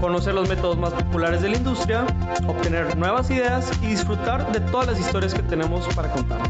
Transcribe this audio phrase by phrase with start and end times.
[0.00, 2.06] conocer los métodos más populares de la industria,
[2.46, 6.40] obtener nuevas ideas y disfrutar de todas las historias que tenemos para contar.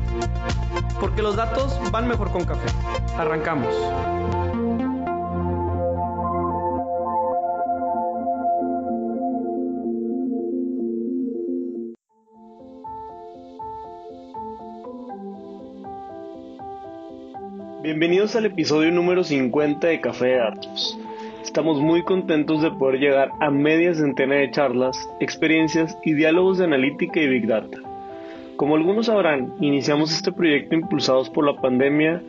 [1.00, 2.68] Porque los datos van mejor con café.
[3.16, 3.74] Arrancamos.
[17.84, 20.98] Bienvenidos al episodio número 50 de Café de Datos.
[21.44, 26.64] Estamos muy contentos de poder llegar a media centena de charlas, experiencias y diálogos de
[26.64, 27.78] analítica y Big Data.
[28.56, 32.22] Como algunos sabrán, iniciamos este proyecto impulsados por la pandemia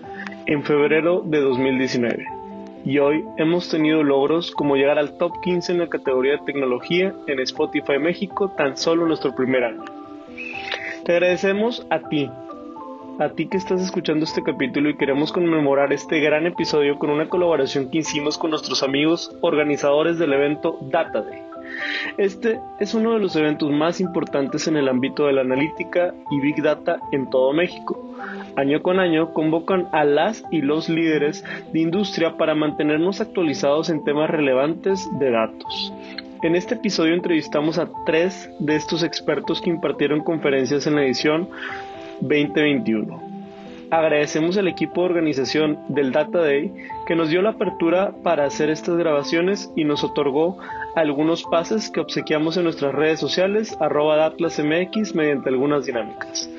[0.45, 2.25] en febrero de 2019
[2.83, 7.15] y hoy hemos tenido logros como llegar al top 15 en la categoría de tecnología
[7.25, 9.83] en Spotify México tan solo nuestro primer año.
[11.03, 12.29] Te agradecemos a ti,
[13.19, 17.29] a ti que estás escuchando este capítulo y queremos conmemorar este gran episodio con una
[17.29, 21.41] colaboración que hicimos con nuestros amigos organizadores del evento Data Day.
[22.17, 26.39] Este es uno de los eventos más importantes en el ámbito de la analítica y
[26.41, 28.15] Big Data en todo México.
[28.57, 34.03] Año con año convocan a las y los líderes de industria para mantenernos actualizados en
[34.03, 35.93] temas relevantes de datos.
[36.41, 41.49] En este episodio entrevistamos a tres de estos expertos que impartieron conferencias en la edición
[42.21, 43.35] 2021.
[43.91, 46.73] Agradecemos al equipo de organización del Data Day
[47.05, 50.57] que nos dio la apertura para hacer estas grabaciones y nos otorgó
[50.95, 56.49] algunos pases que obsequiamos en nuestras redes sociales, arroba DatlasMX, mediante algunas dinámicas.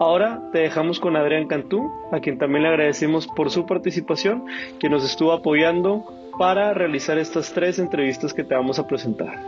[0.00, 4.44] Ahora te dejamos con Adrián Cantú, a quien también le agradecemos por su participación,
[4.80, 6.04] que nos estuvo apoyando
[6.38, 9.38] para realizar estas tres entrevistas que te vamos a presentar.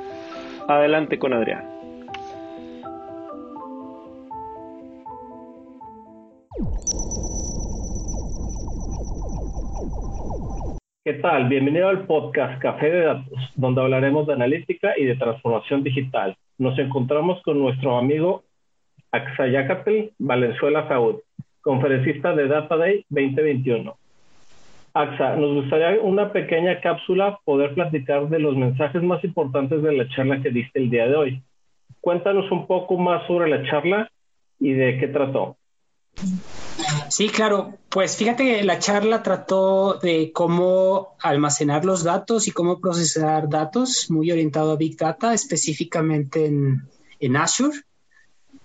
[0.68, 1.75] Adelante con Adrián.
[11.04, 11.48] ¿Qué tal?
[11.48, 16.34] Bienvenido al podcast Café de Datos, donde hablaremos de analítica y de transformación digital.
[16.56, 18.44] Nos encontramos con nuestro amigo
[19.12, 21.16] Axayacatl Valenzuela Saúd,
[21.60, 23.94] conferencista de Data Day 2021.
[24.94, 30.08] Axa, nos gustaría una pequeña cápsula poder platicar de los mensajes más importantes de la
[30.08, 31.42] charla que diste el día de hoy.
[32.00, 34.10] Cuéntanos un poco más sobre la charla
[34.58, 35.58] y de qué trató.
[37.08, 37.78] Sí, claro.
[37.88, 44.10] Pues fíjate que la charla trató de cómo almacenar los datos y cómo procesar datos,
[44.10, 46.82] muy orientado a Big Data, específicamente en,
[47.20, 47.80] en Azure.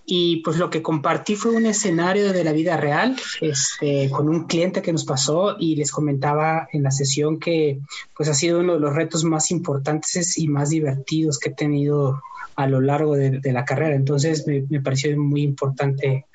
[0.05, 4.45] Y pues lo que compartí fue un escenario de la vida real este, con un
[4.45, 7.79] cliente que nos pasó y les comentaba en la sesión que
[8.17, 12.21] pues ha sido uno de los retos más importantes y más divertidos que he tenido
[12.55, 13.95] a lo largo de, la carrera.
[13.95, 16.25] Entonces me, me pareció muy importante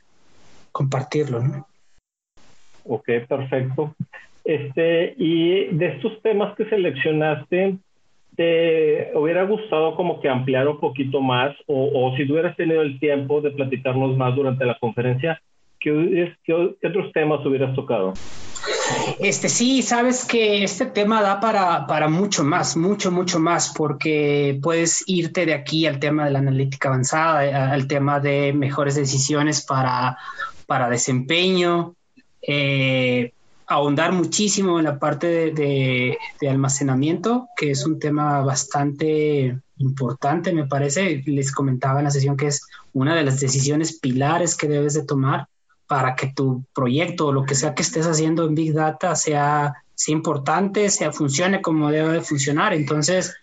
[0.76, 1.40] compartirlo.
[1.42, 1.66] ¿no?
[2.84, 3.94] Ok, perfecto.
[4.44, 7.78] Este, y de estos temas que seleccionaste,
[8.36, 13.40] ¿te hubiera gustado como que ampliar un poquito más o, si hubieras tenido el tiempo
[13.40, 15.40] de platicarnos más durante la conferencia,
[15.80, 18.12] ¿qué, qué, otros temas hubieras tocado?
[19.18, 24.58] Este sí, sabes que este tema da para, para mucho más, mucho, mucho más, porque
[24.62, 29.64] puedes irte de aquí al tema de la analítica avanzada, al tema de mejores decisiones
[29.64, 30.18] para,
[30.66, 31.94] para desempeño,
[32.42, 33.32] eh,
[33.66, 36.18] ahondar muchísimo en la parte de,
[36.48, 41.22] almacenamiento, que es un tema bastante importante, me parece.
[41.26, 45.04] Les comentaba en la sesión que es una de las decisiones pilares que debes de
[45.04, 45.48] tomar
[45.86, 49.74] para que tu proyecto o lo que sea que estés haciendo en Big Data sea,
[50.08, 52.72] importante, sea funcione como debe de funcionar.
[52.72, 53.34] Entonces,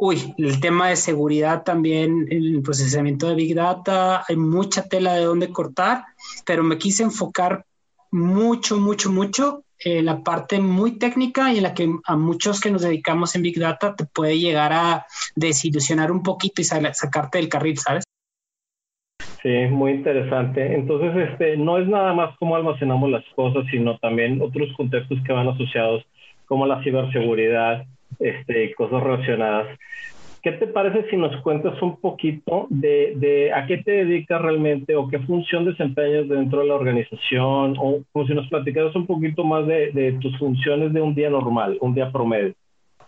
[0.00, 5.24] uy, el tema de seguridad también, el procesamiento de Big Data, hay mucha tela de
[5.24, 6.04] dónde cortar,
[6.46, 7.66] pero me quise enfocar
[8.10, 12.70] mucho, mucho, mucho en la parte muy técnica y en la que a muchos que
[12.70, 17.50] nos dedicamos en Big Data te puede llegar a desilusionar un poquito y sacarte del
[17.50, 18.04] carril, ¿sabes?
[19.42, 20.74] Sí, muy interesante.
[20.74, 25.32] Entonces, este, no es nada más cómo almacenamos las cosas, sino también otros contextos que
[25.32, 26.04] van asociados,
[26.46, 27.84] como la ciberseguridad,
[28.20, 29.78] este, cosas relacionadas.
[30.42, 35.06] ¿Qué te parece si nos cuentas un poquito de, a qué te dedicas realmente o
[35.06, 39.66] qué función desempeñas dentro de la organización o como si nos platicaras un poquito más
[39.66, 42.54] de, tus funciones de un día normal, un día promedio?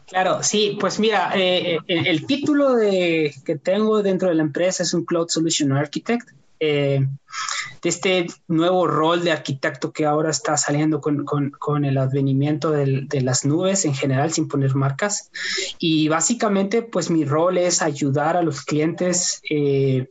[0.08, 4.92] Claro, sí, pues mira, eh, eh, el, título que tengo dentro de la empresa es
[4.92, 6.28] un Cloud Solution Architect.
[6.64, 7.04] Eh,
[7.82, 13.44] de este nuevo rol de arquitecto que ahora está saliendo con, el advenimiento de las
[13.44, 15.32] nubes en general, sin poner marcas.
[15.80, 20.06] Y básicamente, pues mi rol es ayudar a los clientes eh,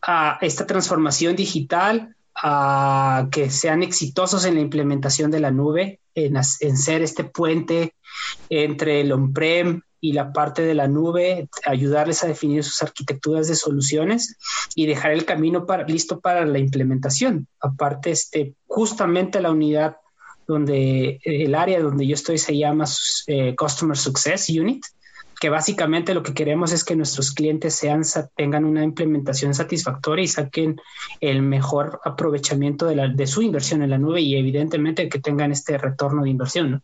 [0.00, 6.36] a esta transformación digital, a que sean exitosos en la implementación de la nube, en,
[6.38, 7.92] en ser este puente
[8.48, 13.54] entre el on-prem y la parte de la nube, ayudarles a definir sus arquitecturas de
[13.54, 14.36] soluciones
[14.74, 17.46] y dejar el camino para, listo para la implementación.
[17.60, 19.96] Aparte, este, justamente la unidad
[20.46, 22.84] donde el área donde yo estoy se llama
[23.28, 24.84] eh, Customer Success Unit,
[25.40, 28.02] que básicamente lo que queremos es que nuestros clientes sean,
[28.36, 30.80] tengan una implementación satisfactoria y saquen
[31.20, 36.24] el mejor aprovechamiento de, su inversión en la nube y evidentemente que tengan este retorno
[36.24, 36.82] de inversión.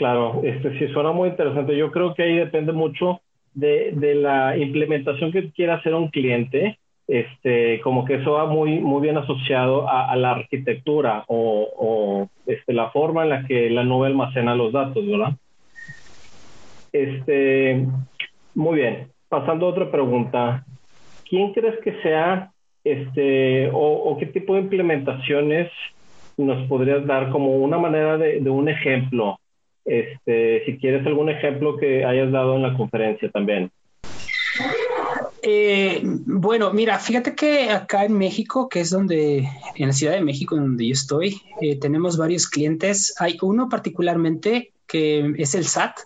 [0.00, 1.76] Claro, este sí suena muy interesante.
[1.76, 3.20] Yo creo que ahí depende mucho
[3.52, 6.78] de, de la implementación que quiera hacer un cliente.
[7.06, 12.88] Este, como que eso va muy, muy bien asociado a, la arquitectura o, este, la
[12.92, 15.34] forma en la que la nube almacena los datos, ¿verdad?
[16.94, 17.86] Este,
[18.54, 19.08] muy bien.
[19.28, 20.64] Pasando a otra pregunta.
[21.28, 22.52] ¿Quién crees que sea,
[22.84, 25.70] este, o, o qué tipo de implementaciones
[26.38, 29.38] nos podrías dar como una manera de, de un ejemplo
[29.90, 33.72] este, si quieres algún ejemplo que hayas dado en la conferencia también.
[35.42, 40.20] Eh, bueno, mira, fíjate que acá en México, que es donde, en la Ciudad de
[40.20, 43.14] México, donde yo estoy, eh, tenemos varios clientes.
[43.18, 45.98] Hay uno particularmente que es el SAT,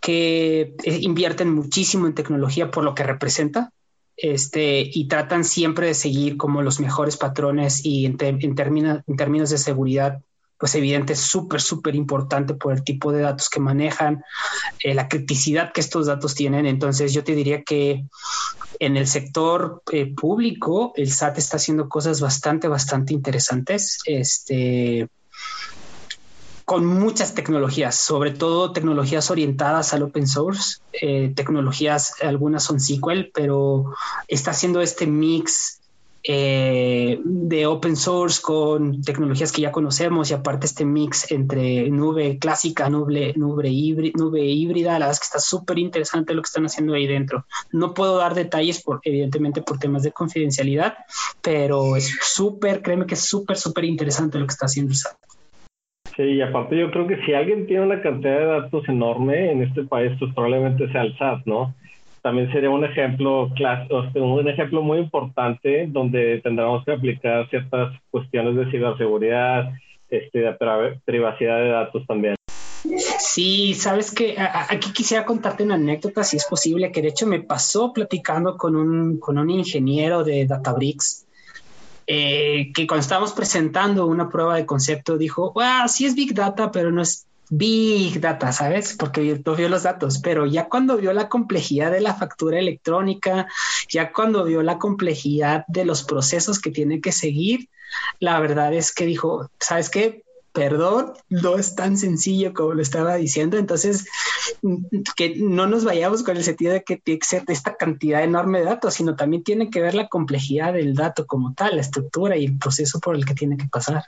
[0.00, 3.72] que eh, invierten muchísimo en tecnología por lo que representa.
[4.16, 9.56] Este, y tratan siempre de seguir como los mejores patrones y en, en términos de
[9.56, 10.20] seguridad
[10.60, 14.22] pues evidente es súper, súper importante por el tipo de datos que manejan,
[14.84, 16.66] eh, la criticidad que estos datos tienen.
[16.66, 18.04] Entonces yo te diría que
[18.78, 24.00] en el sector eh, público el SAT está haciendo cosas bastante, bastante interesantes.
[24.04, 25.08] Este,
[26.66, 33.30] con muchas tecnologías, sobre todo tecnologías orientadas al open source, eh, tecnologías, algunas son SQL,
[33.32, 33.94] pero
[34.28, 35.79] está haciendo este mix
[36.22, 42.38] eh, de open source con tecnologías que ya conocemos y aparte este mix entre nube
[42.38, 46.48] clásica, nube, nube, híbrida, nube híbrida, la verdad es que está súper interesante lo que
[46.48, 47.46] están haciendo ahí dentro.
[47.72, 50.94] No puedo dar detalles por, evidentemente por temas de confidencialidad,
[51.42, 55.16] pero es súper, créeme que es súper, súper interesante lo que está haciendo SAP.
[56.16, 59.62] Sí, y aparte yo creo que si alguien tiene una cantidad de datos enorme en
[59.62, 61.74] este país, pues probablemente sea el SAT, ¿no?
[62.22, 63.50] También sería un ejemplo
[64.14, 69.72] un ejemplo muy importante donde tendremos que aplicar ciertas cuestiones de ciberseguridad,
[70.08, 70.56] este, de
[71.04, 72.34] privacidad de datos también.
[73.18, 77.40] Sí, sabes que aquí quisiera contarte una anécdota, si es posible, que de hecho me
[77.40, 81.26] pasó platicando con un, con un ingeniero de Databricks,
[82.06, 86.72] eh, que cuando estábamos presentando una prueba de concepto dijo, ah, sí es Big Data,
[86.72, 88.94] pero no es Big Data, ¿sabes?
[88.96, 93.48] Porque vio los datos, pero ya cuando vio la complejidad de la factura electrónica,
[93.88, 97.68] ya cuando vio la complejidad de los procesos que tiene que seguir,
[98.20, 100.22] la verdad es que dijo, ¿sabes qué?
[100.52, 104.06] Perdón, no es tan sencillo como lo estaba diciendo, entonces
[105.16, 108.60] que no nos vayamos con el sentido de que tiene que ser esta cantidad enorme
[108.60, 112.36] de datos, sino también tiene que ver la complejidad del dato como tal, la estructura
[112.36, 114.04] y el proceso por el que tiene que pasar.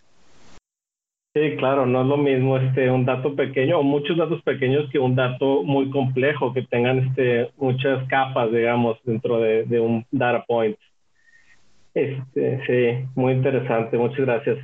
[1.35, 4.99] Sí, claro, no es lo mismo este un dato pequeño o muchos datos pequeños que
[4.99, 10.77] un dato muy complejo que tengan este muchas capas, digamos, dentro de, un data point.
[11.95, 14.59] Este, sí, muy interesante, muchas gracias.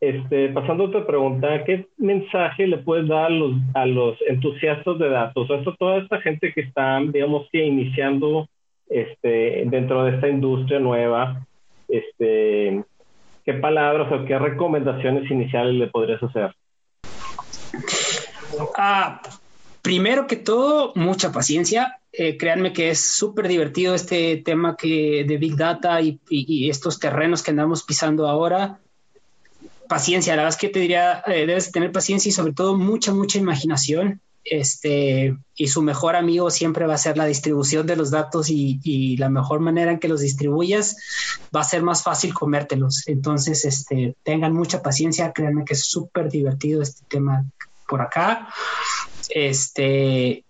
[0.00, 5.00] Este, pasando a otra pregunta, ¿qué mensaje le puedes dar a los, a los entusiastas
[5.00, 5.50] de datos?
[5.50, 8.48] O sea, toda esta gente que está, digamos que iniciando
[8.88, 11.44] este, dentro de esta industria nueva,
[11.88, 12.84] este,
[13.44, 16.54] ¿qué palabras o qué recomendaciones iniciales le podrías hacer?
[18.76, 19.20] Ah,
[19.82, 21.98] primero que todo, mucha paciencia.
[22.12, 27.42] Eh, créanme que es súper divertido este tema que de Big Data y, estos terrenos
[27.42, 28.78] que andamos pisando ahora.
[29.88, 33.12] Paciencia, la verdad es que te diría, eh, debes tener paciencia y sobre todo mucha,
[33.12, 38.10] mucha imaginación este, y su mejor amigo siempre va a ser la distribución de los
[38.10, 40.96] datos y, la mejor manera en que los distribuyas
[41.54, 43.06] va a ser más fácil comértelos.
[43.06, 47.44] Entonces, este, tengan mucha paciencia, créanme que es súper divertido este tema
[47.86, 48.48] por acá.
[49.28, 50.44] Este,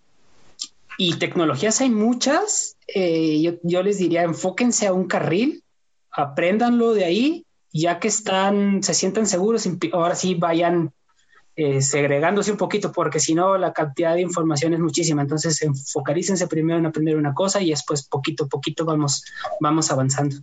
[0.97, 2.77] y tecnologías hay muchas.
[2.87, 5.63] Eh, yo, les diría, enfóquense a un carril,
[6.11, 10.93] apréndanlo de ahí, ya que están, se sientan seguros, ahora sí vayan
[11.55, 15.21] eh, segregándose un poquito, porque si no la cantidad de información es muchísima.
[15.21, 19.23] Entonces, enfocarícense primero en aprender una cosa y después poquito a poquito vamos,
[19.59, 20.37] vamos avanzando.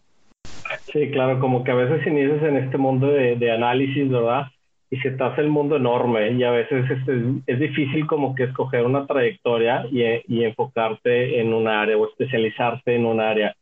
[0.93, 4.47] Sí, claro, como que a veces inicias en este mundo de, análisis, ¿verdad?
[4.89, 6.99] Y se te hace el mundo enorme y a veces es,
[7.47, 12.95] es, difícil como que escoger una trayectoria y, y, enfocarte en un área o especializarte
[12.95, 13.55] en un área.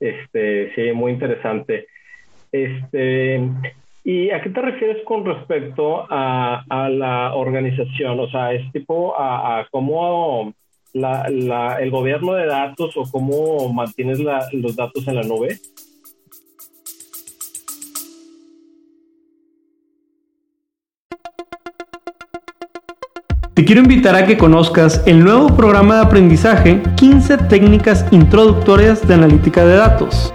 [0.00, 1.86] Este, sí, muy interesante.
[2.50, 3.40] Este,
[4.06, 8.20] ¿Y a qué te refieres con respecto a, la organización?
[8.20, 10.52] O sea, es tipo a, cómo
[10.92, 15.58] la, el gobierno de datos o cómo mantienes los datos en la nube.
[23.54, 29.14] Te quiero invitar a que conozcas el nuevo programa de aprendizaje 15 técnicas introductorias de
[29.14, 30.34] analítica de datos.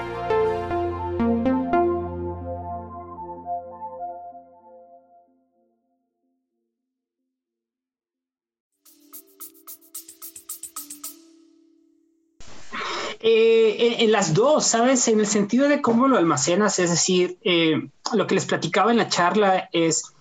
[13.23, 15.07] Eh, en, las dos, ¿sabes?
[15.07, 18.97] En el sentido de cómo lo almacenas, es decir, eh, lo que les platicaba en
[18.97, 20.11] la charla es,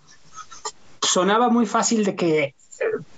[1.01, 2.55] sonaba muy fácil de que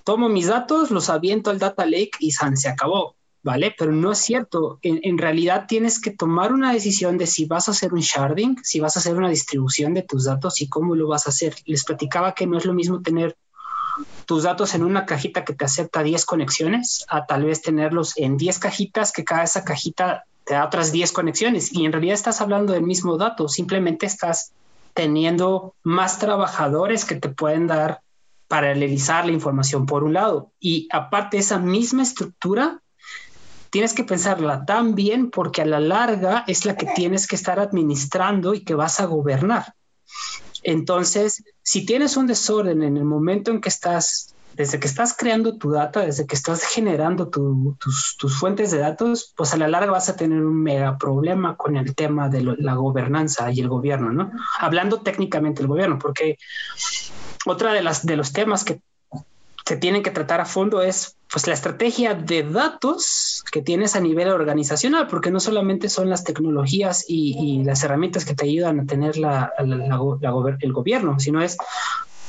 [0.05, 3.75] tomo mis datos, los aviento al data lake y se acabó, ¿vale?
[3.77, 4.79] Pero no es cierto.
[4.83, 8.79] En, realidad tienes que tomar una decisión de si vas a hacer un sharding, si
[8.79, 11.57] vas a hacer una distribución de tus datos y cómo lo vas a hacer.
[11.67, 13.37] Les platicaba que no es lo mismo tener
[14.27, 18.37] tus datos en una cajita que te acepta 10 conexiones a tal vez tenerlos en
[18.37, 22.41] 10 cajitas que cada esa cajita te da otras 10 conexiones y en realidad estás
[22.41, 24.53] hablando del mismo dato, simplemente estás
[24.95, 28.01] teniendo más trabajadores que te pueden dar
[28.49, 32.83] paralelizar la información por un lado y aparte esa misma estructura
[33.71, 37.59] tienes que pensarla tan bien porque a la larga es la que tienes que estar
[37.59, 39.73] administrando y que vas a gobernar.
[40.63, 45.57] Entonces, si tienes un desorden en el momento en que estás, desde que estás creando
[45.57, 47.77] tu data, desde que estás generando tus,
[48.39, 51.95] fuentes de datos, pues a la larga vas a tener un mega problema con el
[51.95, 54.33] tema de la gobernanza y el gobierno, ¿no?
[54.59, 56.39] Hablando técnicamente del gobierno, porque
[57.47, 58.81] otra de las de los temas que
[59.65, 64.01] se tienen que tratar a fondo es pues la estrategia de datos que tienes a
[64.01, 68.87] nivel organizacional, porque no solamente son las tecnologías y, las herramientas que te ayudan a
[68.87, 71.57] tener la, el gobierno, sino es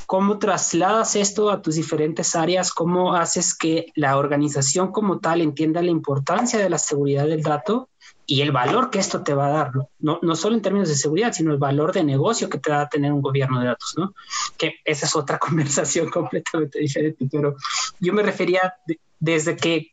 [0.05, 5.81] cómo trasladas esto a tus diferentes áreas, cómo haces que la organización como tal entienda
[5.81, 7.89] la importancia de la seguridad del dato
[8.25, 10.19] y el valor que esto te va a dar, ¿no?
[10.21, 12.89] No, solo en términos de seguridad, sino el valor de negocio que te va a
[12.89, 14.13] tener un gobierno de datos, ¿no?
[14.57, 17.55] Que esa es otra conversación completamente diferente, pero
[17.99, 18.75] yo me refería
[19.19, 19.91] desde que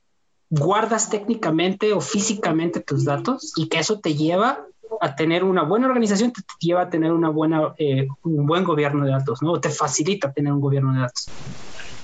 [0.48, 4.66] guardas técnicamente o físicamente tus datos y que eso te lleva
[5.00, 9.04] a tener una buena organización, te lleva a tener una buena, eh, un buen gobierno
[9.04, 9.52] de datos, ¿no?
[9.52, 11.28] O te facilita tener un gobierno de datos.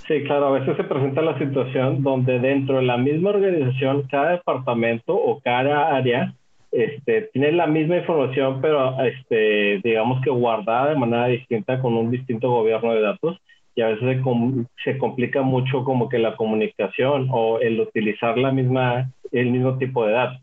[0.09, 4.33] Sí, claro, a veces se presenta la situación donde dentro de la misma organización, cada
[4.33, 6.33] departamento o cada área
[6.71, 12.11] este, tiene la misma información, pero este, digamos que guardada de manera distinta con un
[12.11, 13.39] distinto gobierno de datos
[13.75, 18.53] y a veces se, se complica mucho como que la comunicación o el utilizar la
[18.53, 20.41] misma, el mismo tipo de datos.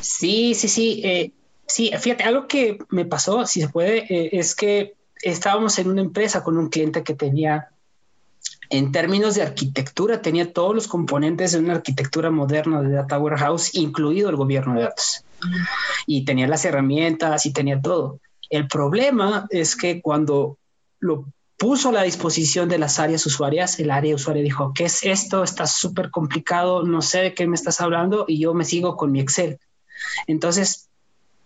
[0.00, 1.02] Sí, sí, sí.
[1.04, 1.32] Eh,
[1.66, 6.00] sí, fíjate, algo que me pasó, si se puede, eh, es que estábamos en una
[6.00, 7.68] empresa con un cliente que tenía
[8.70, 13.74] en términos de arquitectura, tenía todos los componentes de una arquitectura moderna de Data Warehouse,
[13.74, 15.24] incluido el gobierno de datos.
[16.06, 18.20] Y tenía las herramientas y tenía todo.
[18.48, 20.56] El problema es que cuando
[21.00, 21.26] lo
[21.58, 25.42] puso a la disposición de las áreas usuarias, el área usuaria dijo, ¿qué es esto?
[25.42, 29.10] Está súper complicado, no sé de qué me estás hablando y yo me sigo con
[29.10, 29.58] mi Excel.
[30.28, 30.88] Entonces,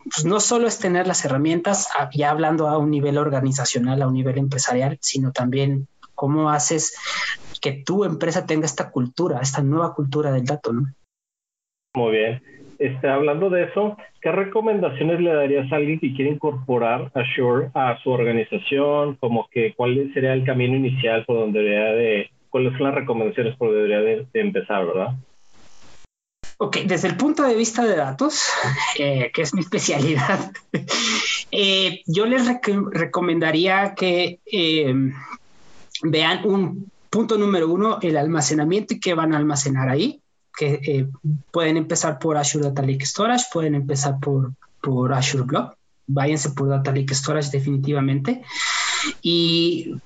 [0.04, 4.14] pues no solo es tener las herramientas, ya hablando a un nivel organizacional, a un
[4.14, 6.96] nivel empresarial, sino también ¿Cómo haces
[7.60, 10.72] que tu empresa tenga esta cultura, esta nueva cultura del dato?
[10.72, 10.86] ¿no?
[11.94, 12.42] Muy bien.
[12.78, 17.96] Este, hablando de eso, ¿qué recomendaciones le darías a alguien que quiere incorporar Azure a
[18.02, 19.16] su organización?
[19.20, 23.56] Como que cuál sería el camino inicial por donde debería de, cuáles son las recomendaciones
[23.56, 25.14] por donde debería de, empezar, verdad?
[26.58, 28.48] Ok, desde el punto de vista de datos,
[28.98, 30.50] eh, que es mi especialidad,
[31.56, 32.48] Eh, yo les
[32.90, 34.92] recomendaría que eh,
[36.04, 40.20] vean un punto número uno, el almacenamiento y qué van a almacenar ahí.
[40.56, 41.08] Que eh,
[41.50, 45.74] pueden empezar por Azure Data Lake Storage, pueden empezar por, por Azure Blob.
[46.06, 48.42] Váyanse por Data Lake Storage definitivamente.
[49.20, 49.96] Y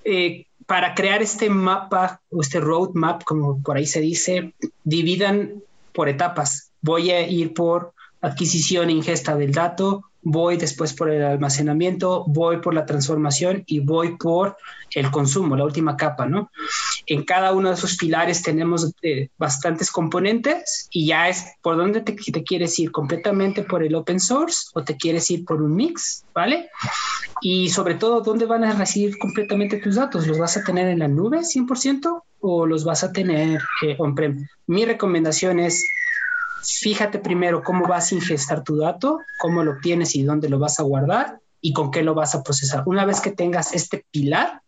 [0.68, 4.52] para crear este mapa o este roadmap, como por ahí se dice,
[4.84, 5.62] dividan
[5.94, 6.70] por etapas.
[6.82, 12.58] Voy a ir por adquisición e ingesta del dato, voy después por el almacenamiento, voy
[12.58, 14.58] por la transformación y voy por
[14.94, 16.50] el consumo, la última capa, ¿no?
[17.06, 22.02] En cada uno de esos pilares tenemos eh, bastantes componentes y ya es por dónde
[22.02, 26.24] te, quieres ir, completamente por el open source o te quieres ir por un mix,
[26.34, 26.68] ¿vale?
[27.40, 30.26] Y sobre todo, ¿dónde van a recibir completamente tus datos?
[30.26, 34.46] ¿Los vas a tener en la nube 100% o los vas a tener eh, on-prem?
[34.66, 35.86] Mi recomendación es
[36.76, 40.80] fíjate primero cómo vas a ingestar tu dato, cómo lo obtienes y dónde lo vas
[40.80, 42.82] a guardar y con qué lo vas a procesar.
[42.86, 44.62] Una vez que tengas este pilar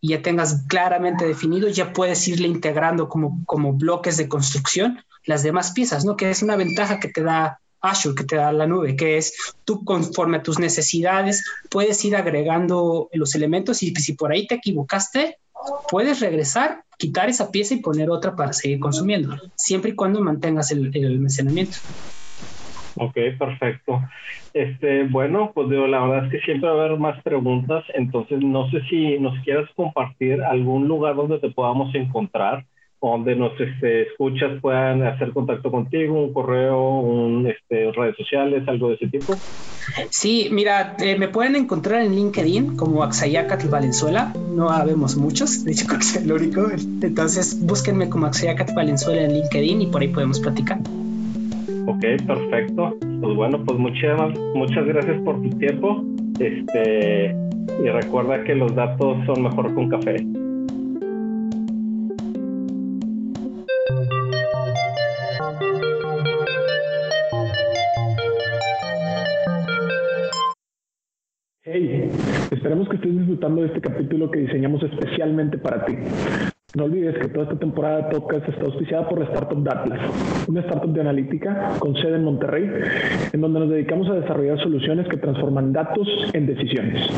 [0.00, 5.42] y ya tengas claramente definido, ya puedes irle integrando como, como bloques de construcción las
[5.42, 6.16] demás piezas, ¿no?
[6.16, 9.34] Que es una ventaja que te da Azure, que te da la nube, que es
[9.64, 14.56] tú conforme a tus necesidades puedes ir agregando los elementos y si por ahí te
[14.56, 15.38] equivocaste,
[15.90, 20.70] puedes regresar, quitar esa pieza y poner otra para seguir consumiendo, siempre y cuando mantengas
[20.72, 21.78] el, almacenamiento.
[22.96, 24.02] Ok, perfecto.
[24.52, 28.40] Este, bueno, pues digo, la verdad es que siempre va a haber más preguntas, entonces
[28.42, 32.64] no sé si nos quieras compartir algún lugar donde te podamos encontrar
[33.00, 38.88] donde nos este, escuchas puedan hacer contacto contigo, un correo, un, este, redes sociales, algo
[38.88, 39.34] de ese tipo?
[40.10, 44.32] Sí, mira, eh, me pueden encontrar en LinkedIn como Axayacatl Valenzuela.
[44.54, 46.68] No habemos muchos, de hecho creo que es el único.
[47.02, 50.78] Entonces búsquenme como Axayacatl Valenzuela en LinkedIn y por ahí podemos platicar.
[51.86, 52.96] Ok, perfecto.
[53.00, 56.04] Pues bueno, pues muchas, muchas gracias por tu tiempo.
[56.38, 57.34] Este,
[57.82, 60.16] y recuerda que los datos son mejor con café.
[71.72, 75.94] Esperemos que estés disfrutando de este capítulo que diseñamos especialmente para ti.
[76.74, 80.00] No olvides que toda esta temporada de podcast está auspiciada por la Startup Datlas,
[80.48, 82.68] una startup de analítica con sede en Monterrey,
[83.32, 87.08] en donde nos dedicamos a desarrollar soluciones que transforman datos en decisiones.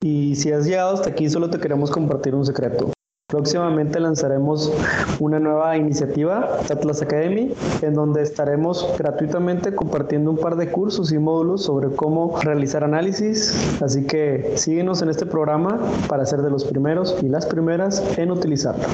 [0.00, 2.92] Y si has llegado hasta aquí, solo te queremos compartir un secreto.
[3.26, 4.70] Próximamente lanzaremos
[5.18, 11.18] una nueva iniciativa, Atlas Academy, en donde estaremos gratuitamente compartiendo un par de cursos y
[11.18, 13.80] módulos sobre cómo realizar análisis.
[13.82, 18.30] Así que síguenos en este programa para ser de los primeros y las primeras en
[18.30, 18.84] utilizarlo.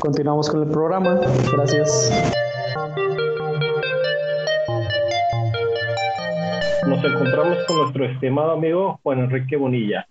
[0.00, 1.20] Continuamos con el programa.
[1.52, 2.10] Gracias.
[6.88, 10.08] Nos encontramos con nuestro estimado amigo Juan Enrique Bonilla,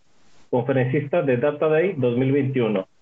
[0.51, 2.92] conferencista de Data Day 2021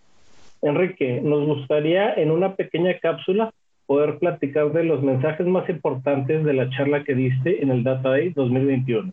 [0.62, 3.52] Enrique, nos gustaría en una pequeña cápsula
[3.88, 8.10] poder platicar de los mensajes más importantes de la charla que diste en el Data
[8.10, 9.12] Day 2021.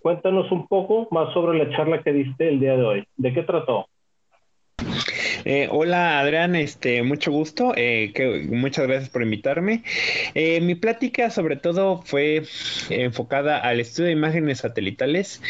[0.00, 3.04] Cuéntanos un poco más sobre la charla que diste el día de hoy.
[3.16, 3.86] ¿De qué trató?
[5.44, 8.12] Eh, hola Adrián, este, mucho gusto, eh,
[8.48, 9.82] muchas gracias por invitarme.
[10.34, 12.44] Eh, mi plática sobre todo fue
[12.88, 15.42] enfocada al estudio de imágenes satelitales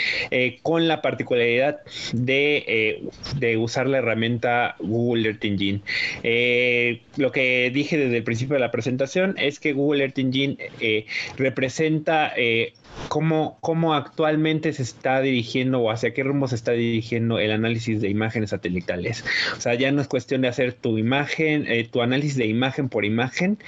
[0.62, 1.80] con la particularidad
[2.12, 3.02] de,
[3.37, 5.80] de, usar la herramienta Google Earth Engine.
[7.16, 10.57] lo que dije desde el principio de la presentación es que Google Earth Engine
[11.37, 12.33] representa
[13.09, 18.00] cómo, cómo actualmente se está dirigiendo o hacia qué rumbo se está dirigiendo el análisis
[18.00, 19.24] de imágenes satelitales.
[19.57, 22.88] O sea, ya no es cuestión de hacer tu imagen, eh, tu análisis de imagen
[22.88, 23.59] por imagen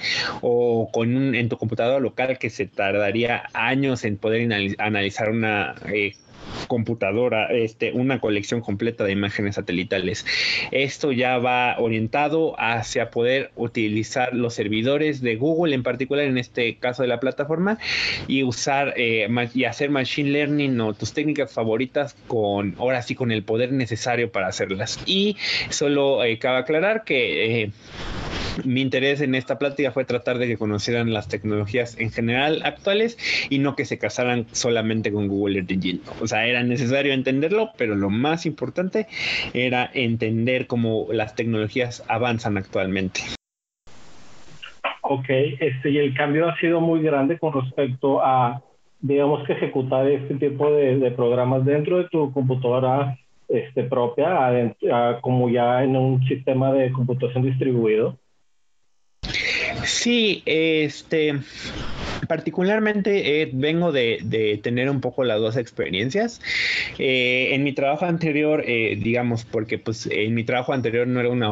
[0.41, 6.13] o con en tu computadora local que se tardaría años en poder analizar una eh,
[6.67, 10.25] computadora este, una colección completa de imágenes satelitales.
[10.71, 16.75] Esto ya va orientado hacia poder utilizar los servidores de Google, en particular en este
[16.75, 17.77] caso de la plataforma,
[18.27, 23.31] y usar eh, y hacer machine learning o tus técnicas favoritas con ahora sí con
[23.31, 24.99] el poder necesario para hacerlas.
[25.05, 25.37] Y
[25.69, 27.71] solo eh, cabe aclarar que eh,
[28.65, 33.17] mi interés en esta plática fue tratar de que conocieran las tecnologías en general actuales
[33.49, 35.99] y no que se casaran solamente con Google Earth Engine.
[36.21, 39.07] O sea, era necesario entenderlo, pero lo más importante
[39.53, 43.21] era entender cómo las tecnologías avanzan actualmente.
[45.01, 48.61] Ok, este, y el cambio ha sido muy grande con respecto a,
[48.99, 53.17] digamos que ejecutar este tipo de, programas dentro de tu computadora
[53.47, 54.75] este, propia,
[55.21, 58.17] como ya en un sistema de computación distribuido.
[59.85, 61.39] Sí, este,
[62.27, 66.41] particularmente eh, vengo de, tener un poco las dos experiencias.
[66.99, 71.29] Eh, en mi trabajo anterior, eh, digamos, porque pues en mi trabajo anterior no era
[71.29, 71.51] una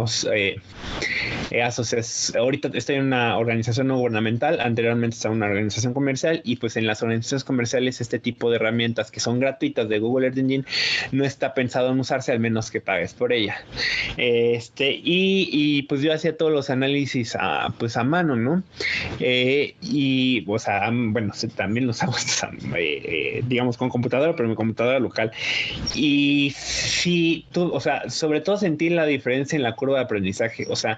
[1.63, 6.57] asociación, ahorita estoy en una organización no gubernamental, anteriormente estaba en una organización comercial y
[6.57, 10.37] pues en las organizaciones comerciales este tipo de herramientas que son gratuitas de Google Earth
[10.37, 10.65] Engine
[11.11, 13.57] no está pensado en usarse al menos que pagues por ella.
[14.17, 18.63] Este, y, y pues yo hacía todos los análisis a, pues a mano, ¿no?
[19.19, 22.13] y, o sea, bueno, también los hago,
[22.75, 25.31] eh, eh, digamos, con computadora, pero mi computadora local.
[25.93, 30.65] Y sí, tú, o sea, sobre todo sentir la diferencia en la curva de aprendizaje.
[30.69, 30.97] O sea,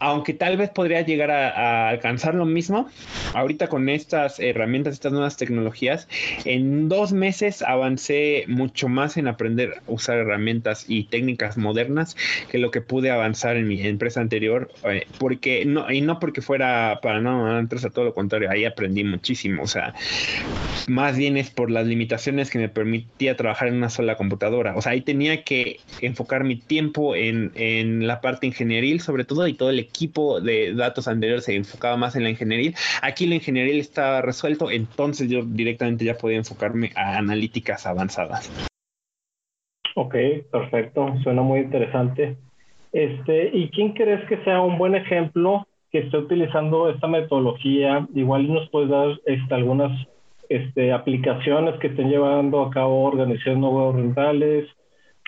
[0.00, 2.88] aunque tal vez podría llegar a, alcanzar lo mismo,
[3.34, 6.08] ahorita con estas herramientas, estas nuevas tecnologías,
[6.44, 12.16] en dos meses avancé mucho más en aprender a usar herramientas y técnicas modernas
[12.50, 16.42] que lo que pude avanzar en mi empresa anterior, eh, porque no, y no porque
[16.42, 19.94] fuera para no, antes a todo lo contrario, ahí aprendí muchísimo, o sea,
[20.88, 24.82] más bien es por las limitaciones que me permitía trabajar en una sola computadora, o
[24.82, 29.54] sea, ahí tenía que enfocar mi tiempo en, en la parte ingenieril sobre todo y
[29.54, 32.72] todo el equipo de datos anteriores se enfocaba más en la ingeniería,
[33.02, 38.50] aquí la ingeniería estaba resuelto, entonces yo directamente ya podía enfocarme a analíticas avanzadas.
[39.94, 40.14] Ok,
[40.50, 42.36] perfecto, suena muy interesante.
[42.92, 48.52] Este, ¿y quién crees que sea un buen ejemplo que esté utilizando esta metodología, igual
[48.52, 50.06] nos puedes dar este, algunas
[50.48, 54.68] este, aplicaciones que estén llevando a cabo organizaciones no gubernamentales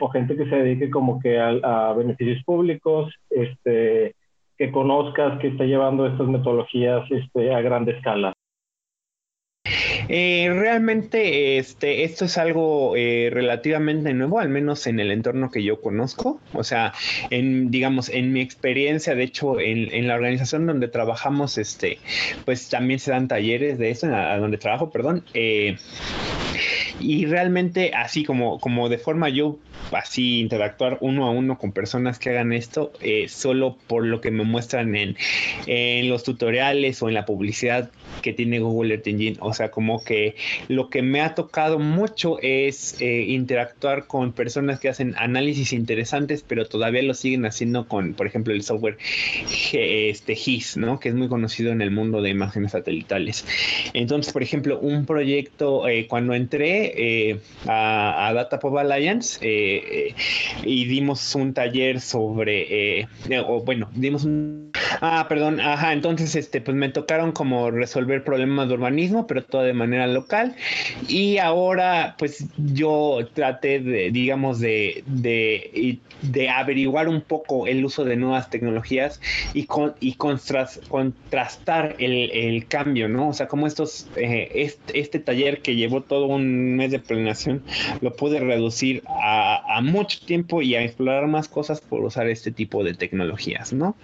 [0.00, 4.14] o gente que se dedique como que a, beneficios públicos, este,
[4.56, 8.32] que conozcas que esté llevando estas metodologías este, a gran escala.
[10.08, 15.62] Eh, realmente este, esto es algo eh, relativamente nuevo, al menos en el entorno que
[15.62, 16.40] yo conozco.
[16.54, 16.94] O sea,
[17.30, 21.98] en, digamos, en mi experiencia, de hecho, en, la organización donde trabajamos, este,
[22.46, 25.24] pues también se dan talleres de eso, a, donde trabajo, perdón.
[25.34, 25.76] Eh,
[27.00, 29.58] y realmente así como, como de forma yo
[29.92, 34.30] así interactuar uno a uno con personas que hagan esto eh, solo por lo que
[34.30, 35.16] me muestran en,
[35.66, 37.90] en, los tutoriales o en la publicidad
[38.22, 39.36] que tiene Google Earth Engine.
[39.40, 40.34] O sea, como que
[40.68, 46.44] lo que me ha tocado mucho es eh, interactuar con personas que hacen análisis interesantes,
[46.46, 48.98] pero todavía lo siguen haciendo con, por ejemplo, el software
[49.72, 50.98] este, GIS, ¿no?
[50.98, 53.46] Que es muy conocido en el mundo de imágenes satelitales.
[53.92, 56.87] Entonces, por ejemplo, un proyecto, eh, cuando entré
[57.66, 60.14] a, a Data Pop Alliance, eh,
[60.64, 63.08] y dimos un taller sobre, eh,
[63.46, 64.72] o bueno, dimos un...
[65.00, 69.62] Ah, perdón, ajá, entonces este, pues me tocaron como resolver problemas de urbanismo, pero todo
[69.62, 70.56] de manera local.
[71.08, 78.04] Y ahora, pues yo traté de, digamos, de, de, de averiguar un poco el uso
[78.04, 79.20] de nuevas tecnologías
[79.54, 83.28] y, con, y contrastar el, el cambio, ¿no?
[83.28, 87.62] O sea, como estos, eh, este, este taller que llevó todo un mes de planeación,
[88.00, 92.82] lo pude reducir a, mucho tiempo y a explorar más cosas por usar este tipo
[92.84, 93.96] de tecnologías, ¿no?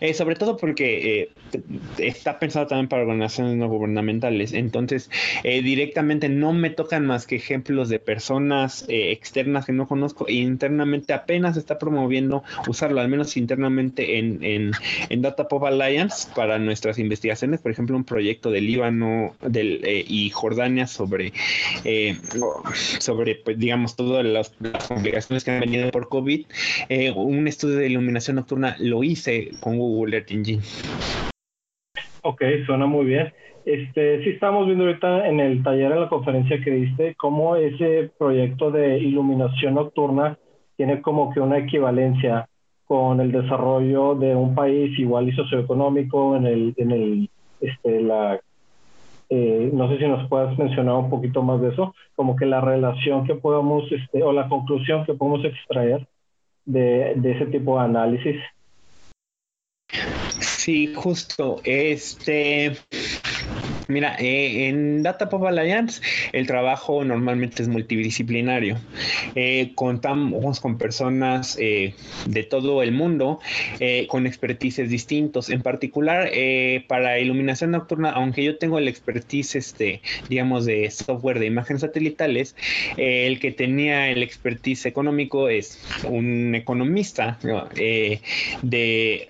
[0.00, 1.60] Eh, sobre todo porque eh,
[1.98, 5.10] está pensado también para organizaciones no gubernamentales, entonces
[5.44, 10.34] eh, directamente no me tocan más que ejemplos de personas externas que no conozco e
[10.34, 14.72] internamente apenas está promoviendo usarlo, al menos internamente en, en,
[15.08, 20.30] en Data Pop Alliance para nuestras investigaciones, por ejemplo, un proyecto de Líbano del, y
[20.30, 21.32] Jordania sobre,
[23.00, 24.50] sobre pues, digamos, todas las
[24.88, 26.46] complicaciones que han venido por COVID,
[26.88, 30.62] eh, un estudio de iluminación nocturna lo hice con Google Earth Engine.
[32.22, 33.32] Ok, suena muy bien.
[33.64, 38.10] Este, sí estamos viendo ahorita en el taller, en la conferencia que diste, cómo ese
[38.18, 40.38] proyecto de iluminación nocturna
[40.76, 42.48] tiene como que una equivalencia
[42.86, 47.30] con el desarrollo de un país igual y socioeconómico en el, en el,
[47.60, 48.40] este, la
[49.30, 52.60] eh, no sé si nos puedas mencionar un poquito más de eso, como que la
[52.60, 56.06] relación que podamos, este, o la conclusión que podemos extraer
[56.66, 58.36] de ese tipo de análisis.
[60.40, 61.56] Sí, justo.
[61.64, 62.72] Este,
[63.90, 66.00] Mira, eh, en Data Pop Alliance
[66.32, 68.78] el trabajo normalmente es multidisciplinario.
[69.34, 71.94] Eh, contamos con personas eh,
[72.26, 73.40] de todo el mundo
[74.08, 75.50] con expertices distintos.
[75.50, 76.30] En particular,
[76.86, 82.54] para iluminación nocturna, aunque yo tengo el expertise, este, digamos, de software de imágenes satelitales,
[82.96, 87.38] el que tenía el expertise económico es un economista
[88.62, 89.28] de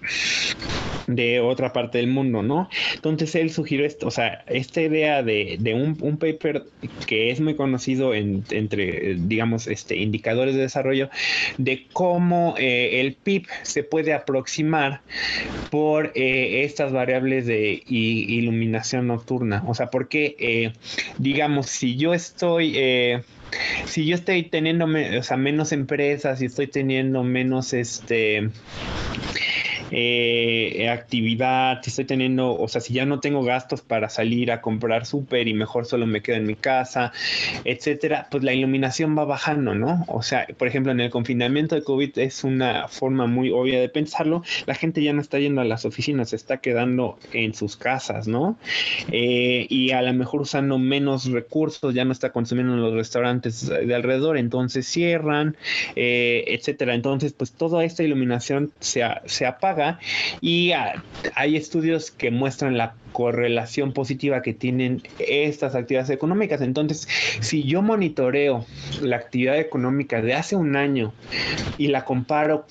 [1.14, 2.68] de otra parte del mundo, ¿no?
[2.94, 6.64] Entonces él sugirió esto, o sea, esta idea de, un, paper
[7.06, 11.10] que es muy conocido entre, digamos, este, indicadores de desarrollo,
[11.58, 15.00] de cómo eh, el PIB se puede aproximar
[15.70, 19.62] por eh, estas variables de iluminación nocturna.
[19.66, 20.72] O sea, porque, eh,
[21.18, 22.76] digamos, si yo estoy
[23.86, 28.50] si yo estoy teniendo o sea, menos empresas y estoy teniendo menos este
[29.90, 34.60] eh, actividad, si estoy teniendo, o sea, si ya no tengo gastos para salir a
[34.60, 37.12] comprar súper y mejor solo me quedo en mi casa,
[37.64, 40.04] etcétera, pues la iluminación va bajando, ¿no?
[40.08, 43.88] O sea, por ejemplo, en el confinamiento de COVID es una forma muy obvia de
[43.88, 47.76] pensarlo, la gente ya no está yendo a las oficinas, se está quedando en sus
[47.76, 48.58] casas, ¿no?
[49.10, 53.68] Eh, y a lo mejor usando menos recursos, ya no está consumiendo en los restaurantes
[53.68, 55.56] de alrededor, entonces cierran,
[55.96, 56.94] eh, etcétera.
[56.94, 59.79] Entonces, pues toda esta iluminación se, se apaga
[60.40, 60.72] y
[61.34, 66.60] hay estudios que muestran la correlación positiva que tienen estas actividades económicas.
[66.60, 67.08] Entonces,
[67.40, 68.64] si yo monitoreo
[69.02, 71.12] la actividad económica de hace un año
[71.78, 72.66] y la comparo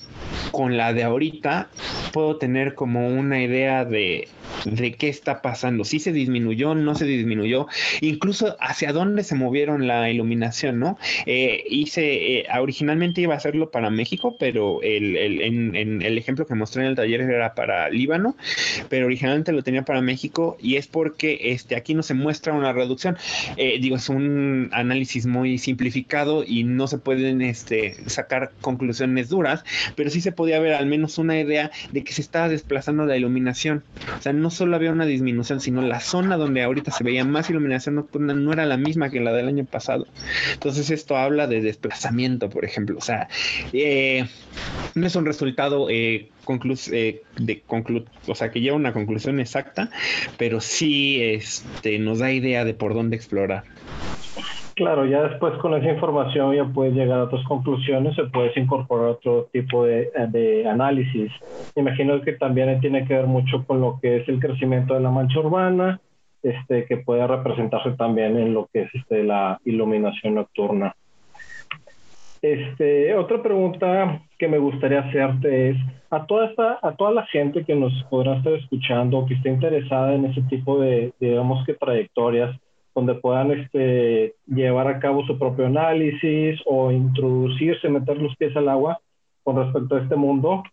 [0.51, 1.69] con la de ahorita,
[2.13, 4.27] puedo tener como una idea de,
[4.65, 7.67] de qué está pasando, si se disminuyó, no se disminuyó,
[8.01, 10.97] incluso hacia dónde se movieron la iluminación, ¿no?
[11.25, 16.45] Eh, hice, eh, originalmente iba a hacerlo para México, pero el, el, en, el ejemplo
[16.45, 18.35] que mostré en el taller era para Líbano,
[18.89, 22.73] pero originalmente lo tenía para México y es porque este, aquí no se muestra una
[22.73, 23.17] reducción.
[23.57, 29.63] Eh, digo, es un análisis muy simplificado y no se pueden este, sacar conclusiones duras,
[29.95, 33.17] pero sí se podía ver al menos una idea de que se estaba desplazando la
[33.17, 33.83] iluminación.
[34.17, 37.49] O sea, no solo había una disminución, sino la zona donde ahorita se veía más
[37.49, 40.07] iluminación no era la misma que la del año pasado.
[40.53, 42.97] Entonces esto habla de desplazamiento, por ejemplo.
[42.97, 43.29] O sea,
[43.73, 44.27] eh,
[44.95, 46.29] no es un resultado eh,
[46.91, 49.89] eh, de conclu o sea, que lleva una conclusión exacta,
[50.37, 53.63] pero sí este, nos da idea de por dónde explorar.
[54.75, 59.07] Claro, ya después con esa información ya puedes llegar a otras conclusiones o puedes incorporar
[59.09, 61.33] otro tipo de, de análisis.
[61.75, 65.11] Imagino que también tiene que ver mucho con lo que es el crecimiento de la
[65.11, 65.99] mancha urbana,
[66.41, 70.95] este, que puede representarse también en lo que es este, la iluminación nocturna.
[72.41, 75.77] Este, otra pregunta que me gustaría hacerte es,
[76.09, 80.15] a toda, esta, a toda la gente que nos podrá estar escuchando, que esté interesada
[80.15, 82.57] en ese tipo de, digamos que trayectorias,
[82.95, 88.69] donde puedan este, llevar a cabo su propio análisis o introducirse, meter los pies al
[88.69, 88.99] agua
[89.43, 90.63] con respecto a este mundo,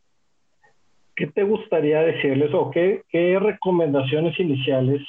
[1.14, 5.02] ¿qué te gustaría decirles o qué, qué recomendaciones iniciales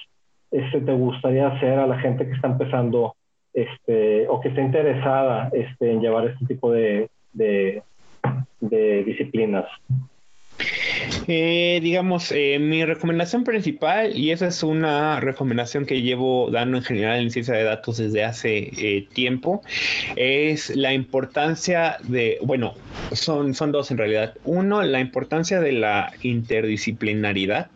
[0.51, 3.15] este, te gustaría hacer a la gente que está empezando
[3.53, 7.83] este, o que esté interesada este, en llevar este tipo de, de,
[8.59, 9.65] disciplinas?
[11.27, 16.83] Eh, digamos, eh, mi recomendación principal, y esa es una recomendación que llevo dando en
[16.83, 19.61] general en ciencia de datos desde hace eh, tiempo,
[20.15, 22.73] es la importancia de, bueno,
[23.11, 24.33] son, son dos en realidad.
[24.45, 27.69] Uno, la importancia de la interdisciplinaridad.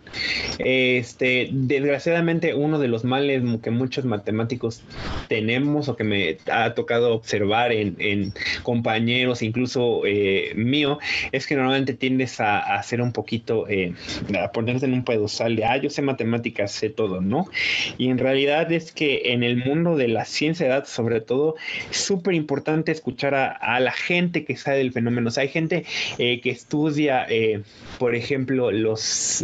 [0.59, 4.81] Este, desgraciadamente, uno de los males que muchos matemáticos
[5.27, 10.99] tenemos o que me ha tocado observar en, compañeros, incluso eh, mío,
[11.31, 13.93] es que normalmente tiendes a, hacer un poquito, eh,
[14.39, 17.47] a ponerte en un pedestal de, ah, yo sé matemáticas, sé todo, ¿no?
[17.97, 21.55] Y en realidad es que en el mundo de la ciencia de sobre todo,
[21.89, 25.27] es súper importante escuchar a, la gente que sabe del fenómeno.
[25.27, 25.85] O sea, hay gente
[26.17, 27.27] eh, que estudia,
[27.99, 29.43] por ejemplo, los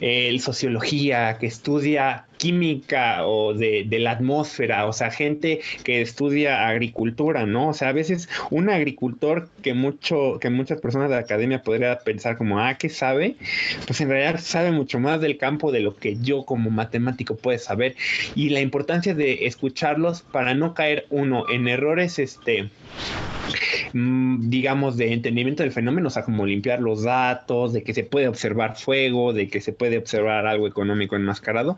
[0.00, 7.46] el sociología, que estudia química o de, la atmósfera, o sea, gente que estudia agricultura,
[7.46, 7.68] ¿no?
[7.68, 11.98] O sea, a veces un agricultor que mucho, que muchas personas de la academia podría
[12.00, 13.36] pensar como, ah, ¿qué sabe?
[13.86, 17.58] Pues en realidad sabe mucho más del campo de lo que yo como matemático puedo
[17.58, 17.96] saber.
[18.34, 22.68] Y la importancia de escucharlos para no caer uno en errores, este,
[23.94, 28.28] digamos, de entendimiento del fenómeno, o sea, como limpiar los datos, de que se puede
[28.28, 31.76] observar fuego, de que se puede observar algo económico enmascarado,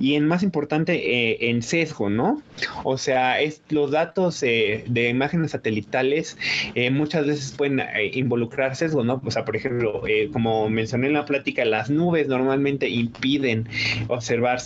[0.00, 0.94] y en más importante,
[1.30, 2.42] eh, en sesgo, ¿no?
[2.84, 6.38] O sea, es, los datos eh, de imágenes satelitales
[6.74, 9.20] eh, muchas veces pueden involucrar sesgo, ¿no?
[9.24, 10.02] O sea, por ejemplo,
[10.32, 13.68] como mencioné en la plática, las nubes normalmente impiden
[14.08, 14.60] observar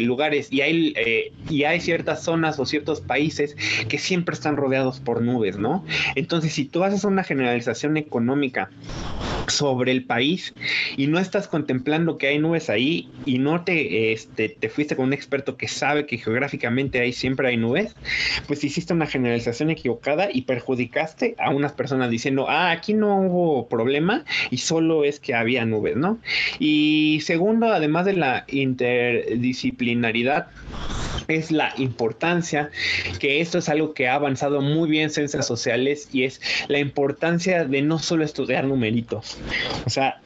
[0.00, 0.94] lugares y hay,
[1.48, 3.56] y hay ciertas zonas o ciertos países
[3.88, 5.81] que siempre están rodeados por nubes, ¿no?
[6.14, 8.70] Entonces, si tú haces una generalización económica
[9.48, 10.54] sobre el país
[10.96, 15.06] y no estás contemplando que hay nubes ahí y no te, este, te fuiste con
[15.06, 17.96] un experto que sabe que geográficamente ahí siempre hay nubes,
[18.46, 23.68] pues hiciste una generalización equivocada y perjudicaste a unas personas diciendo, ah, aquí no hubo
[23.68, 26.18] problema y solo es que había nubes, ¿no?
[26.58, 30.48] Y segundo, además de la interdisciplinaridad,
[31.28, 32.70] es la importancia,
[33.18, 35.71] que esto es algo que ha avanzado muy bien en ciencias sociales
[36.12, 39.38] y es la importancia de no solo estudiar numeritos,
[39.86, 40.20] o sea,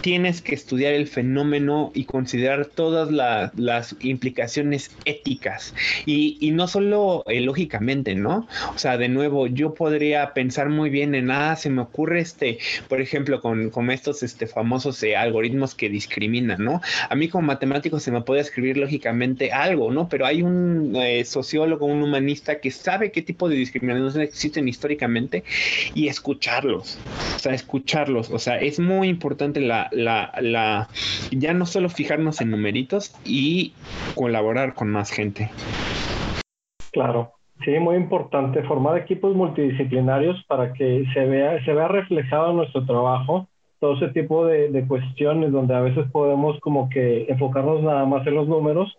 [0.00, 3.10] tienes que estudiar el fenómeno y considerar todas
[3.54, 5.74] las implicaciones éticas
[6.06, 8.46] y, no solo eh, lógicamente, ¿no?
[8.74, 12.58] O sea, de nuevo, yo podría pensar muy bien en, ah, se me ocurre este,
[12.88, 16.82] por ejemplo, con, con estos este, famosos eh, algoritmos que discriminan, ¿no?
[17.08, 20.08] A mí como matemático se me puede escribir lógicamente algo, ¿no?
[20.08, 24.68] Pero hay un eh, sociólogo, un humanista que sabe qué tipo de discriminaciones existen
[25.94, 26.98] y escucharlos,
[27.36, 30.88] o sea, escucharlos, o sea, es muy importante la, la, la,
[31.30, 33.72] ya no solo fijarnos en numeritos y
[34.14, 35.50] colaborar con más gente.
[36.92, 37.32] Claro,
[37.64, 42.84] sí, muy importante formar equipos multidisciplinarios para que se vea, se vea reflejado en nuestro
[42.84, 43.48] trabajo
[43.80, 48.36] todo ese tipo de cuestiones donde a veces podemos como que enfocarnos nada más en
[48.36, 48.96] los números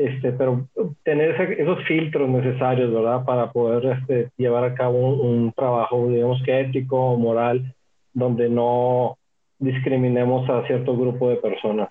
[0.00, 0.66] este, pero
[1.02, 3.22] tener esos filtros necesarios, ¿verdad?
[3.22, 7.74] Para poder este, llevar a cabo un, trabajo, digamos que ético o moral,
[8.14, 9.18] donde no
[9.58, 11.90] discriminemos a cierto grupo de personas.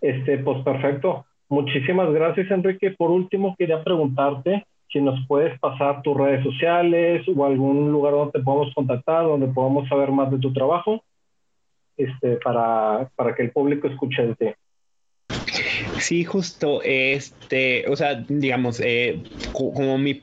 [0.00, 1.24] Este, pues perfecto.
[1.48, 2.90] Muchísimas gracias, Enrique.
[2.90, 8.32] Por último, quería preguntarte si nos puedes pasar tus redes sociales o algún lugar donde
[8.32, 11.00] te podamos contactar, donde podamos saber más de tu trabajo,
[11.96, 14.46] este, para, para que el público escuche de ti.
[16.00, 19.20] Sí, justo, este, o sea, digamos, eh,
[19.52, 20.22] como mi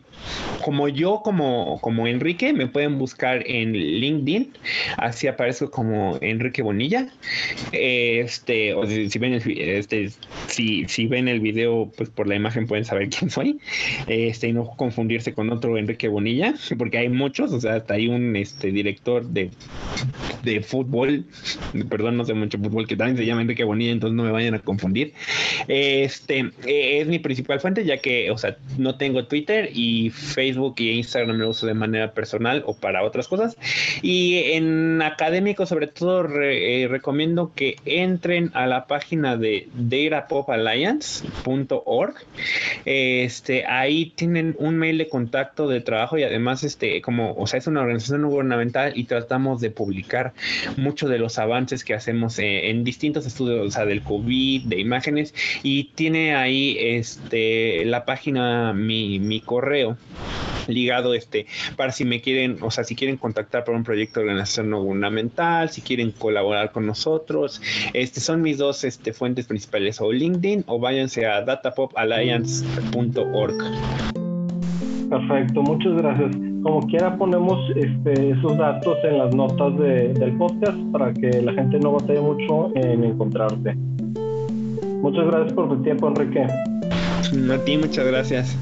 [0.63, 4.53] como yo, como, como Enrique, me pueden buscar en LinkedIn,
[4.97, 7.07] así aparezco como Enrique Bonilla.
[7.71, 10.09] Este, o si, ven el, este,
[10.47, 13.59] si, si ven el video, pues por la imagen pueden saber quién soy.
[14.07, 18.07] Este, y no confundirse con otro Enrique Bonilla, porque hay muchos, o sea, hasta hay
[18.07, 19.51] un este director de,
[20.43, 21.25] de fútbol,
[21.89, 24.53] perdón, no sé mucho fútbol, que también se llama Enrique Bonilla, entonces no me vayan
[24.53, 25.13] a confundir.
[25.67, 30.91] Este, es mi principal fuente, ya que, o sea, no tengo Twitter y Facebook y
[30.91, 33.57] Instagram lo uso de manera personal o para otras cosas.
[34.01, 42.15] Y en académico, sobre todo, eh, recomiendo que entren a la página de datapopalliance.org.
[42.85, 47.59] Este, ahí tienen un mail de contacto de trabajo y además, este, como, o sea,
[47.59, 49.94] es una organización gubernamental y tratamos de publicar
[50.77, 54.79] muchos de los avances que hacemos eh, en distintos estudios, o sea, del COVID, de
[54.79, 59.97] imágenes, y tiene ahí este la página, mi, mi correo
[60.67, 64.25] ligado este para si me quieren, o sea, si quieren contactar para un proyecto de
[64.25, 67.61] organización no gubernamental, si quieren colaborar con nosotros,
[67.93, 73.57] este son mis dos este, fuentes principales o LinkedIn o váyanse a datapopalliance.org.
[75.09, 76.54] Perfecto, muchas gracias.
[76.65, 81.77] Como quiera ponemos este, esos datos en las notas del podcast para que la gente
[81.77, 83.75] no batalle mucho en encontrarte.
[85.03, 86.41] Muchas gracias por tu tiempo, Enrique.
[86.41, 88.57] A ti, muchas gracias.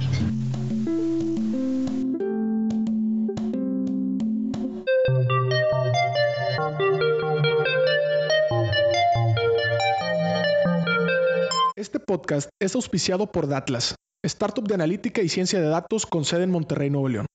[12.05, 16.51] podcast es auspiciado por Datlas, startup de analítica y ciencia de datos con sede en
[16.51, 17.25] Monterrey, Nuevo León.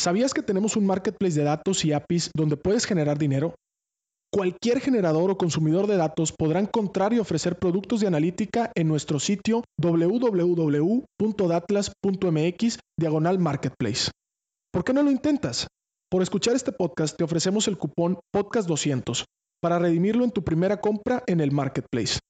[0.00, 3.54] ¿Sabías que tenemos un marketplace de datos y APIs donde puedes generar dinero?
[4.32, 9.20] Cualquier generador o consumidor de datos podrá encontrar y ofrecer productos de analítica en nuestro
[9.20, 14.10] sitio www.datlas.mx diagonal marketplace.
[14.72, 15.66] ¿Por qué no lo intentas?
[16.10, 19.24] Por escuchar este podcast te ofrecemos el cupón podcast200
[19.60, 22.20] para redimirlo en tu primera compra en el marketplace.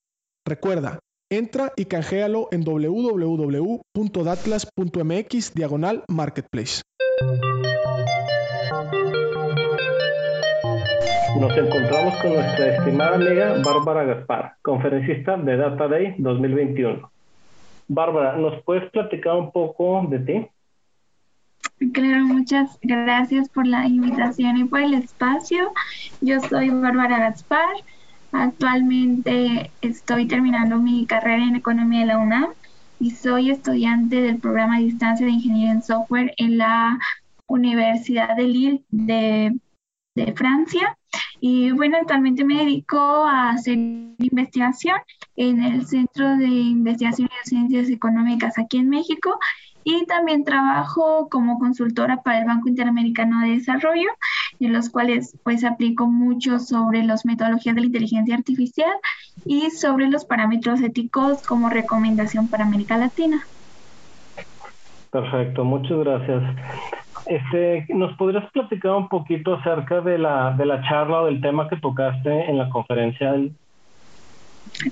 [0.45, 0.99] Recuerda,
[1.31, 6.81] Entra y canjealo en www.datlas.mx diagonal marketplace.
[11.39, 17.09] Nos encontramos con nuestra estimada amiga Bárbara Gaspar, conferencista de Data Day 2021.
[17.87, 20.47] Bárbara, ¿nos puedes platicar un poco de ti?
[21.93, 25.71] Claro, muchas gracias por la invitación y por el espacio.
[26.21, 27.69] Yo soy Bárbara Gaspar,
[28.31, 32.47] Actualmente estoy terminando mi carrera en economía de la UNAM
[33.01, 36.99] y soy estudiante del programa de distancia de ingeniería en software en la
[37.47, 39.59] Universidad de Lille de,
[40.15, 40.95] de Francia.
[41.39, 43.73] Y bueno, actualmente me dedico a hacer
[44.19, 44.97] investigación
[45.35, 49.39] en el Centro de Investigación y Ciencias Económicas aquí en México
[49.83, 54.09] y también trabajo como consultora para el Banco Interamericano de Desarrollo,
[54.65, 58.93] en los cuales pues aplico mucho sobre las metodologías de la inteligencia artificial
[59.45, 63.45] y sobre los parámetros éticos como recomendación para América Latina.
[65.11, 66.43] Perfecto, muchas gracias.
[67.25, 71.67] Este, ¿Nos podrías platicar un poquito acerca de la, de la charla o del tema
[71.67, 73.33] que tocaste en la conferencia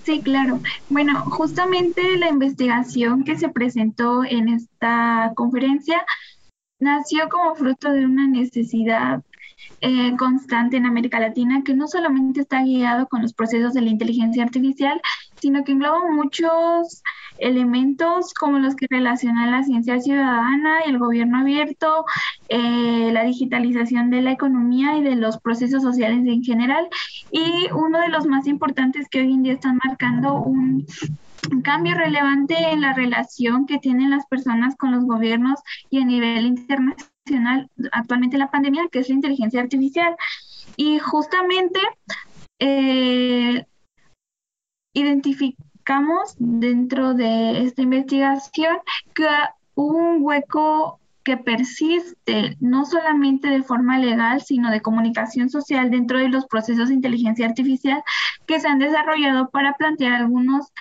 [0.04, 0.60] Sí, claro.
[0.90, 6.04] Bueno, justamente la investigación que se presentó en esta conferencia
[6.80, 9.22] nació como fruto de una necesidad
[9.82, 13.90] eh, constante en América Latina que no solamente está guiado con los procesos de la
[13.90, 15.02] inteligencia artificial,
[15.40, 17.02] sino que engloba muchos
[17.38, 22.06] elementos como los que relacionan la ciencia ciudadana, el gobierno abierto,
[22.50, 26.88] eh, la digitalización de la economía y de los procesos sociales en general.
[27.32, 30.86] Y uno de los más importantes que hoy en día están marcando un
[31.64, 36.46] cambio relevante en la relación que tienen las personas con los gobiernos y a nivel
[36.46, 37.09] internacional
[37.92, 40.16] actualmente la pandemia, que es la inteligencia artificial.
[40.76, 41.80] Y justamente
[42.60, 43.66] eh,
[44.94, 48.78] identificamos dentro de esta investigación
[49.14, 49.28] que
[49.76, 56.18] hubo un hueco que persiste no solamente de forma legal, sino de comunicación social dentro
[56.18, 58.02] de los procesos de inteligencia artificial
[58.48, 60.72] que se han desarrollado para plantear algunos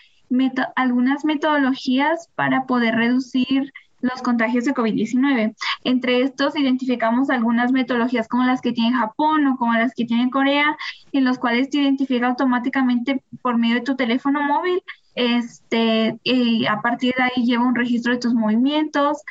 [0.77, 5.55] algunas metodologías para poder reducir los contagios de COVID-19.
[5.85, 10.31] Entre estos identificamos algunas metodologías como las que tiene Japón o como las que tiene
[10.31, 10.77] Corea,
[11.13, 14.83] en los cuales te identifica automáticamente por medio de tu teléfono móvil.
[15.15, 19.23] Este, y a partir de ahí lleva un registro de tus movimientos.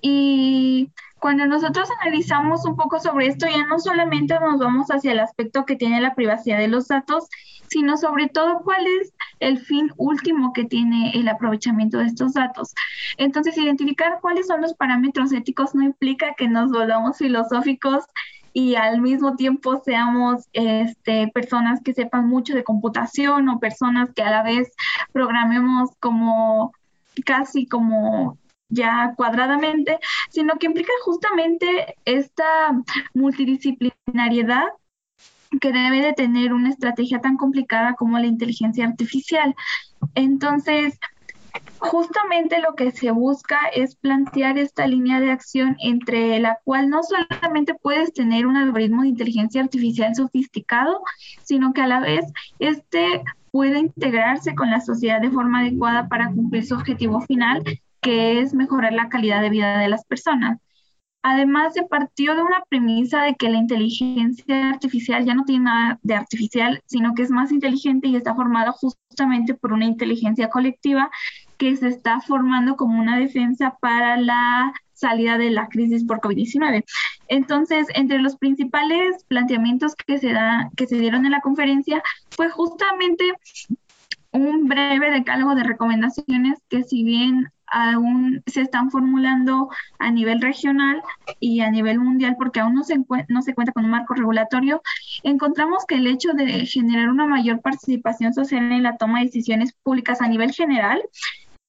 [0.00, 5.20] Y cuando nosotros analizamos un poco sobre esto, ya no solamente nos vamos hacia el
[5.20, 7.28] aspecto que tiene la privacidad de los datos,
[7.68, 12.74] sino sobre todo cuál es el fin último que tiene el aprovechamiento de estos datos.
[13.16, 18.04] Entonces, identificar cuáles son los parámetros éticos no implica que nos volvamos filosóficos
[18.52, 24.22] y al mismo tiempo seamos este, personas que sepan mucho de computación o personas que
[24.22, 24.72] a la vez
[25.12, 26.72] programemos como
[27.26, 29.98] casi como ya cuadradamente,
[30.30, 32.72] sino que implica justamente esta
[33.14, 34.68] multidisciplinariedad
[35.60, 39.54] que debe de tener una estrategia tan complicada como la inteligencia artificial.
[40.14, 40.98] Entonces,
[41.78, 47.00] justamente lo que se busca es plantear esta línea de acción entre la cual no
[47.02, 51.00] solamente puedes tener un algoritmo de inteligencia artificial sofisticado,
[51.42, 52.24] sino que a la vez
[52.58, 57.62] este puede integrarse con la sociedad de forma adecuada para cumplir su objetivo final,
[58.02, 60.58] que es mejorar la calidad de vida de las personas.
[61.28, 65.98] Además, se partió de una premisa de que la inteligencia artificial ya no tiene nada
[66.04, 71.10] de artificial, sino que es más inteligente y está formada justamente por una inteligencia colectiva
[71.56, 76.84] que se está formando como una defensa para la salida de la crisis por COVID-19.
[77.26, 82.50] Entonces, entre los principales planteamientos que se, da, que se dieron en la conferencia fue
[82.50, 83.24] justamente
[84.36, 89.68] un breve decálogo de recomendaciones que si bien aún se están formulando
[89.98, 91.02] a nivel regional
[91.40, 92.96] y a nivel mundial porque aún no se,
[93.28, 94.82] no se cuenta con un marco regulatorio,
[95.22, 99.72] encontramos que el hecho de generar una mayor participación social en la toma de decisiones
[99.82, 101.02] públicas a nivel general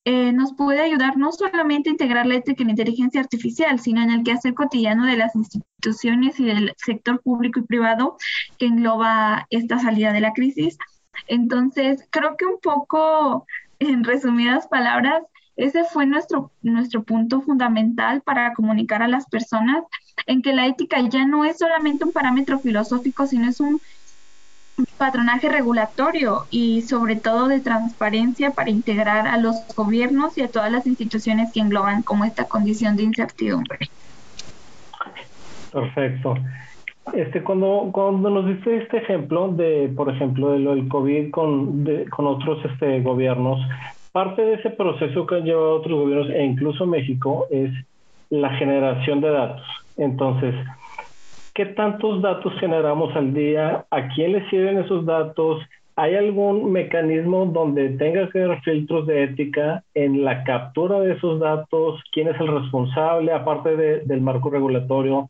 [0.06, 4.02] eh, nos puede ayudar no solamente a integrar la ética en la inteligencia artificial, sino
[4.02, 8.16] en el quehacer cotidiano de las instituciones y del sector público y privado
[8.58, 10.78] que engloba esta salida de la crisis.
[11.28, 13.46] Entonces, creo que un poco,
[13.80, 15.24] en resumidas palabras,
[15.56, 19.84] ese fue nuestro, nuestro punto fundamental para comunicar a las personas
[20.28, 23.82] en que la ética ya no es solamente un parámetro filosófico, sino es un
[24.98, 30.72] patronaje regulatorio y sobre todo de transparencia para integrar a los gobiernos y a todas
[30.72, 33.80] las instituciones que engloban como esta condición de incertidumbre.
[35.72, 36.36] Perfecto.
[37.14, 41.86] Este, cuando, cuando nos diste este ejemplo de, por ejemplo, de lo del COVID con,
[42.10, 43.60] con otros este, gobiernos,
[44.12, 47.72] parte de ese proceso que han llevado otros gobiernos e incluso México es
[48.30, 49.66] la generación de datos.
[49.96, 50.54] Entonces,
[51.54, 53.86] ¿qué tantos datos generamos al día?
[53.90, 55.62] ¿A quién le sirven esos datos?
[55.96, 61.40] ¿Hay algún mecanismo donde tenga que haber filtros de ética en la captura de esos
[61.40, 62.04] datos?
[62.12, 65.30] ¿Quién es el responsable, aparte del marco regulatorio?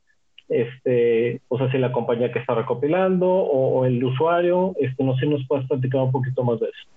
[0.49, 5.21] Este, o sea, si la compañía que está recopilando o, el usuario, este, no sé
[5.21, 6.89] si nos puedes platicar un poquito más de eso.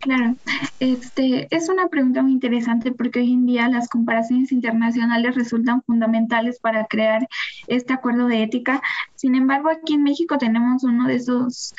[0.00, 0.34] Claro,
[0.80, 6.58] este, es una pregunta muy interesante porque hoy en día las comparaciones internacionales resultan fundamentales
[6.58, 7.28] para crear
[7.68, 8.82] este acuerdo de ética.
[9.14, 11.72] Sin embargo, aquí en México tenemos uno de esos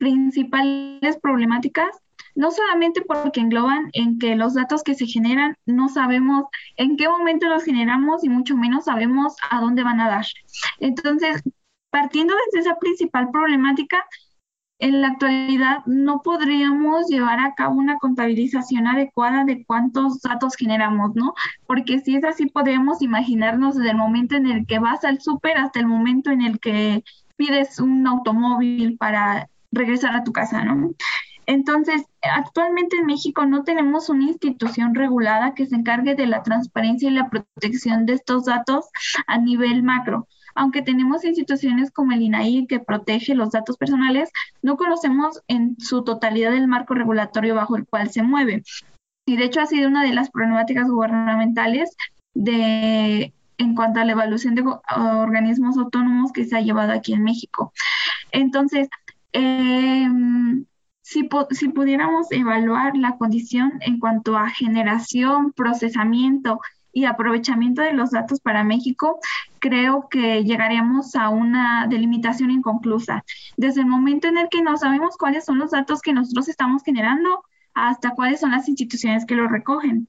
[0.00, 1.88] principales problemáticas
[2.36, 6.44] no solamente porque engloban en que los datos que se generan no sabemos
[6.76, 10.26] en qué momento los generamos y mucho menos sabemos a dónde van a dar.
[10.78, 11.42] Entonces,
[11.90, 14.04] partiendo desde esa principal problemática,
[14.78, 21.14] en la actualidad no podríamos llevar a cabo una contabilización adecuada de cuántos datos generamos,
[21.14, 21.32] ¿no?
[21.66, 25.56] Porque si es así, podemos imaginarnos desde el momento en el que vas al súper
[25.56, 27.02] hasta el momento en el que
[27.36, 30.90] pides un automóvil para regresar a tu casa, ¿no?
[31.46, 37.08] Entonces, actualmente en México no tenemos una institución regulada que se encargue de la transparencia
[37.08, 38.86] y la protección de estos datos
[39.26, 44.30] a nivel macro aunque tenemos instituciones como el INAI que protege los datos personales,
[44.62, 48.64] no conocemos en su totalidad el marco regulatorio bajo el cual se mueve.
[49.26, 51.94] Y de hecho ha sido una de las problemáticas gubernamentales
[52.34, 54.64] de en cuanto a la evaluación de
[54.96, 57.72] organismos autónomos que se ha llevado aquí en México.
[58.32, 58.88] Entonces,
[59.32, 60.64] em,
[61.06, 66.60] si, pudiéramos evaluar la condición en cuanto a generación, procesamiento
[66.92, 69.20] y aprovechamiento de los datos para México,
[69.60, 73.24] creo que llegaríamos a una delimitación inconclusa.
[73.56, 76.82] Desde el momento en el que no sabemos cuáles son los datos que nosotros estamos
[76.82, 80.08] generando hasta cuáles son las instituciones que los recogen.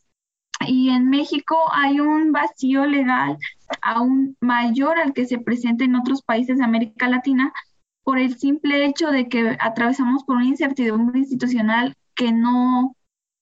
[0.66, 3.38] Y en México hay un vacío legal
[3.84, 7.54] aún mayor al que se presenta en otros países de América Latina
[8.08, 12.96] por el simple hecho de que atravesamos por una incertidumbre institucional que no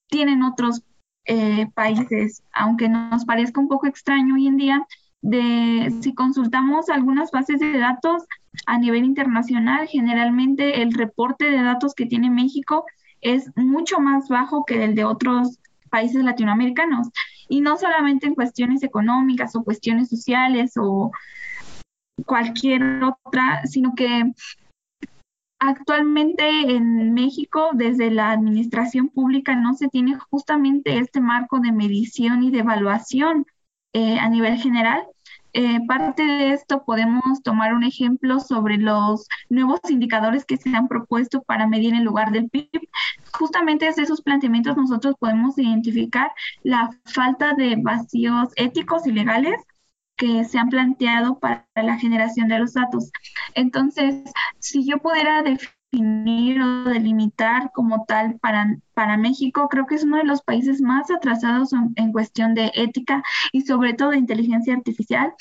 [0.07, 0.82] tienen otros
[1.26, 4.88] eh, países, aunque nos parezca un poco extraño hoy en día,
[5.22, 8.24] de si consultamos algunas bases de datos
[8.66, 12.88] a nivel internacional, generalmente el reporte de datos que tiene México
[13.22, 15.59] es mucho más bajo que el de otros
[15.91, 17.09] países latinoamericanos.
[17.49, 21.11] Y no solamente en cuestiones económicas o cuestiones sociales o
[22.24, 24.32] cualquier otra, sino que
[25.59, 32.43] Actualmente en México, desde la administración pública, no se tiene justamente este marco de medición
[32.43, 33.45] y de evaluación
[33.93, 35.03] eh, a nivel general.
[35.53, 40.89] Eh, parte de esto podemos tomar un ejemplo sobre los nuevos indicadores que se han
[40.89, 42.70] propuesto para medir en lugar del PIB.
[43.32, 46.32] Justamente desde esos planteamientos nosotros podemos identificar
[46.63, 49.55] la falta de vacíos éticos y legales
[50.18, 53.11] que se han planteado para la generación de los datos.
[53.53, 54.24] Entonces,
[54.59, 60.18] si yo pudiera definir o delimitar como tal para, para México, creo que es uno
[60.18, 64.74] de los países más atrasados en, en, cuestión de ética y sobre todo de inteligencia
[64.74, 65.34] artificial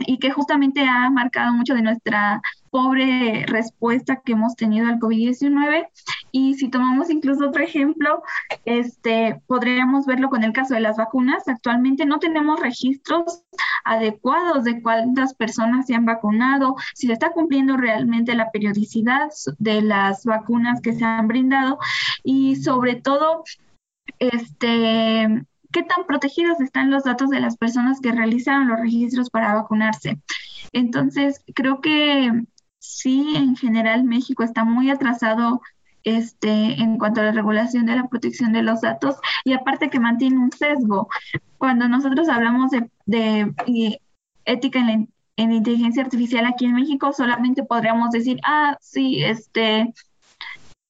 [0.00, 2.40] y que justamente ha marcado mucho de nuestra
[2.70, 5.88] pobre respuesta que hemos tenido al COVID-19.
[6.30, 8.22] Y si tomamos incluso otro ejemplo,
[8.64, 11.48] este, podríamos verlo con el caso de las vacunas.
[11.48, 13.44] Actualmente no tenemos registros
[13.84, 19.82] adecuados de cuántas personas se han vacunado, si se está cumpliendo realmente la periodicidad de
[19.82, 21.78] las vacunas que se han brindado
[22.22, 23.44] y sobre todo,
[24.18, 29.54] este, qué tan protegidos están los datos de las personas que realizaron los registros para
[29.54, 30.20] vacunarse.
[30.72, 32.32] Entonces, creo que
[32.88, 35.60] sí, en general México está muy atrasado
[36.04, 40.00] este, en cuanto a la regulación de la protección de los datos y aparte que
[40.00, 41.08] mantiene un sesgo.
[41.58, 44.00] Cuando nosotros hablamos de, de
[44.44, 45.08] ética en
[45.38, 49.94] en inteligencia artificial aquí en México, solamente podríamos decir, ah, sí, este,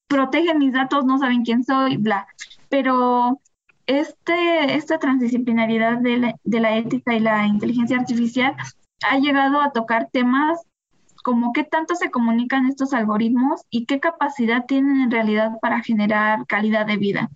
[0.09, 2.27] protegen mis datos, no saben quién soy, bla.
[2.71, 3.41] Pero
[3.87, 8.57] este, esta transdisciplinaridad de la, de la ética y la inteligencia artificial
[9.07, 10.59] ha llegado a tocar temas
[11.23, 16.47] como qué tanto se comunican estos algoritmos y qué capacidad tienen en realidad para generar
[16.47, 17.29] calidad de vida.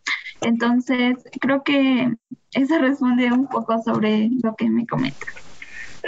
[0.43, 2.13] Entonces, creo que
[2.53, 5.27] eso responde un poco sobre lo que me comenta.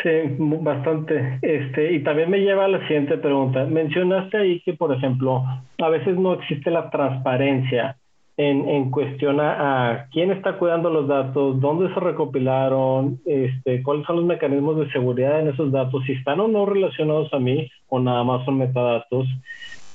[0.03, 1.39] Sí, bastante.
[1.41, 3.65] Este, y también me lleva a la siguiente pregunta.
[3.65, 5.45] Mencionaste ahí que, por ejemplo,
[5.79, 7.97] a veces no existe la transparencia
[8.37, 14.17] en, en cuestión a, quién está cuidando los datos, dónde se recopilaron, este, cuáles son
[14.17, 18.01] los mecanismos de seguridad en esos datos, si están o no relacionados a mí o
[18.01, 19.29] nada más son metadatos.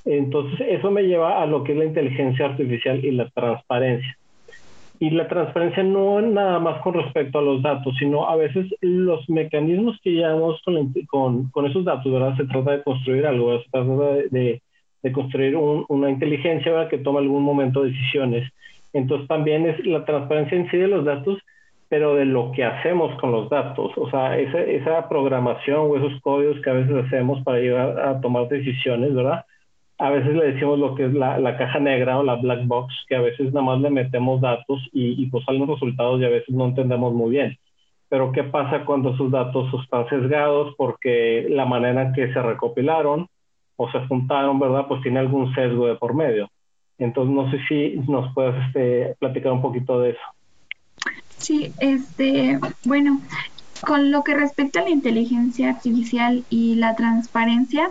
[0.05, 4.17] Entonces, eso me lleva a lo que es la inteligencia artificial y la transparencia.
[5.01, 9.29] Y la transparencia no nada más con respecto a los datos, sino a veces los
[9.29, 10.61] mecanismos que llevamos
[11.07, 12.35] con, con, esos datos, ¿verdad?
[12.35, 13.89] Se trata de construir algo, se trata
[14.29, 14.61] de
[15.13, 18.51] construir una inteligencia que toma algún momento decisiones.
[18.93, 21.39] Entonces también es la transparencia en sí de los datos,
[21.89, 26.21] pero de lo que hacemos con los datos, o sea, esa, esa programación o esos
[26.21, 29.43] códigos que a veces hacemos para llegar a tomar decisiones, ¿verdad?
[29.97, 32.93] A veces le decimos lo que es la, la caja negra o la black box,
[33.07, 36.29] que a veces nada más le metemos datos y, y pues salen resultados y a
[36.29, 37.57] veces no entendemos muy bien.
[38.07, 43.27] Pero ¿qué pasa cuando esos datos están sesgados porque la manera en que se recopilaron
[43.79, 44.87] o se juntaron, ¿verdad?
[44.89, 46.51] Pues tiene algún sesgo de por medio.
[46.97, 50.19] Entonces, no sé si nos puedes este, platicar un poquito de eso.
[51.37, 53.21] Sí, este, bueno,
[53.87, 57.89] con lo que respecta a la inteligencia artificial y la transparencia,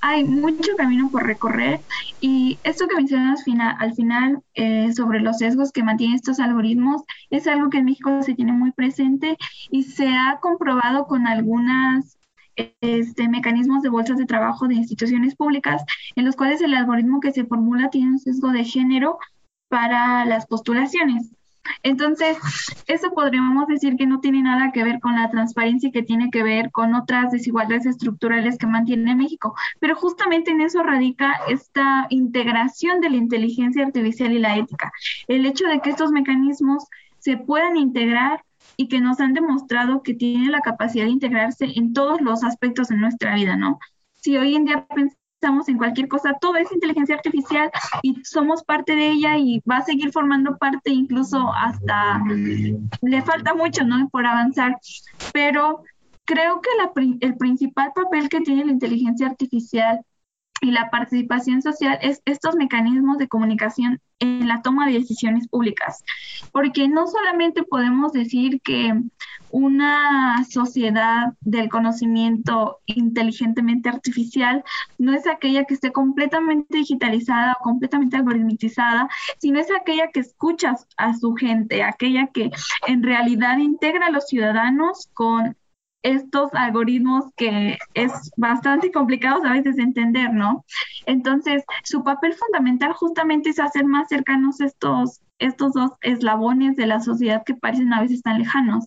[0.00, 1.80] hay mucho camino por recorrer
[2.20, 3.42] y esto que mencionas
[3.78, 8.22] al final eh, sobre los sesgos que mantienen estos algoritmos es algo que en México
[8.22, 9.36] se tiene muy presente
[9.70, 12.18] y se ha comprobado con algunas
[12.56, 15.82] este, mecanismos de bolsas de trabajo de instituciones públicas
[16.16, 19.18] en los cuales el algoritmo que se formula tiene un sesgo de género
[19.68, 21.30] para las postulaciones.
[21.82, 22.36] Entonces,
[22.86, 26.30] eso podríamos decir que no tiene nada que ver con la transparencia y que tiene
[26.30, 29.54] que ver con otras desigualdades estructurales que mantiene México.
[29.80, 34.92] Pero justamente en eso radica esta integración de la inteligencia artificial y la ética.
[35.26, 36.84] El hecho de que estos mecanismos
[37.18, 38.44] se puedan integrar
[38.76, 42.88] y que nos han demostrado que tienen la capacidad de integrarse en todos los aspectos
[42.88, 43.78] de nuestra vida, ¿no?
[44.12, 44.86] Si hoy en día
[45.44, 47.70] estamos en cualquier cosa, todo es inteligencia artificial
[48.02, 52.22] y somos parte de ella y va a seguir formando parte incluso hasta
[53.02, 54.08] le falta mucho, ¿no?
[54.08, 54.78] Por avanzar,
[55.34, 55.82] pero
[56.24, 60.00] creo que la, el principal papel que tiene la inteligencia artificial
[60.60, 66.04] y la participación social es estos mecanismos de comunicación en la toma de decisiones públicas,
[66.52, 68.94] porque no solamente podemos decir que
[69.50, 74.64] una sociedad del conocimiento inteligentemente artificial
[74.98, 80.74] no es aquella que esté completamente digitalizada o completamente algoritmizada, sino es aquella que escucha
[80.96, 82.50] a su gente, aquella que
[82.86, 85.56] en realidad integra a los ciudadanos con
[86.04, 90.64] estos algoritmos que es bastante complicado a veces de entender, ¿no?
[91.06, 97.00] Entonces, su papel fundamental justamente es hacer más cercanos estos, estos dos eslabones de la
[97.00, 98.84] sociedad que parecen a veces tan lejanos.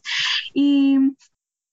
[0.53, 0.99] Y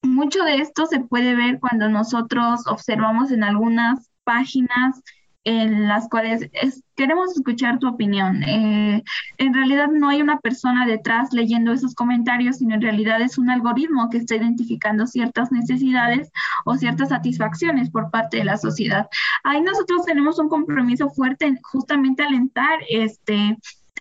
[0.02, 5.02] mucho de esto se puede ver cuando nosotros observamos en algunas páginas
[5.44, 6.50] en las cuales
[6.96, 8.42] queremos escuchar tu opinión.
[8.44, 9.02] Eh,
[9.38, 13.50] en realidad no hay una persona detrás leyendo esos comentarios, sino en realidad es un
[13.50, 16.30] algoritmo que está identificando ciertas necesidades
[16.64, 19.06] o ciertas satisfacciones por parte de la sociedad.
[19.42, 23.58] Ahí nosotros tenemos un compromiso fuerte en justamente alentar este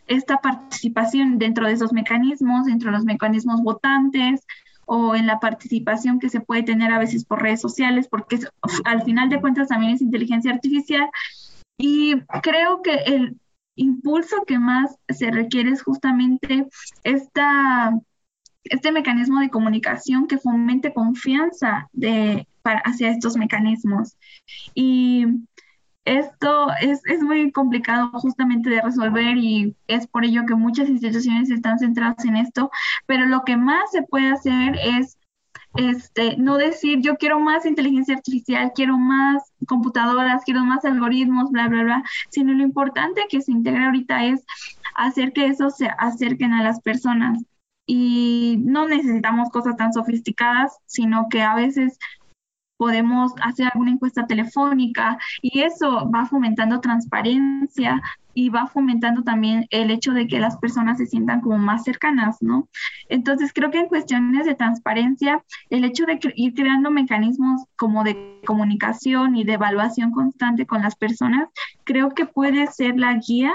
[0.08, 4.46] esta participación dentro de esos mecanismos, dentro de los mecanismos votantes,
[4.86, 8.40] o en la participación que se puede tener a veces por redes sociales, porque
[8.86, 11.10] al final de cuentas también es inteligencia artificial.
[11.78, 13.38] Y creo que el
[13.76, 16.68] impulso que más se requiere es justamente
[17.04, 17.92] esta,
[18.64, 24.16] este mecanismo de comunicación que fomente confianza de, para, hacia estos mecanismos.
[24.76, 25.26] Y
[26.06, 31.50] esto es, es, muy complicado justamente de resolver y es por ello que muchas instituciones
[31.50, 32.70] están centradas en esto,
[33.06, 35.18] pero lo que más se puede hacer es
[35.76, 41.68] este, no decir yo quiero más inteligencia artificial, quiero más computadoras, quiero más algoritmos, bla,
[41.68, 44.46] bla, bla, sino lo importante que se integra ahorita es
[44.96, 47.44] hacer que eso se acerquen a las personas.
[47.86, 51.98] Y no necesitamos cosas tan sofisticadas, sino que a veces
[52.78, 58.02] podemos hacer alguna encuesta telefónica y eso va fomentando transparencia
[58.34, 62.42] y va fomentando también el hecho de que las personas se sientan como más cercanas,
[62.42, 62.68] ¿no?
[63.10, 68.42] Entonces creo que en cuestiones de transparencia, el hecho de ir creando mecanismos como de
[68.46, 71.48] comunicación y de evaluación constante con las personas,
[71.84, 73.54] creo que puede ser la guía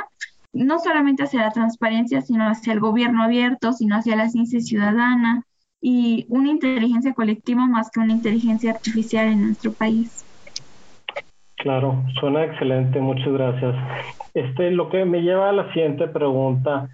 [0.52, 5.44] no solamente hacia la transparencia, sino hacia el gobierno abierto, sino hacia la ciencia ciudadana,
[5.80, 10.24] y una inteligencia colectiva más que una inteligencia artificial en nuestro país.
[11.56, 13.74] Claro, suena excelente, muchas gracias.
[14.34, 16.88] Este, lo que me lleva a la siguiente pregunta.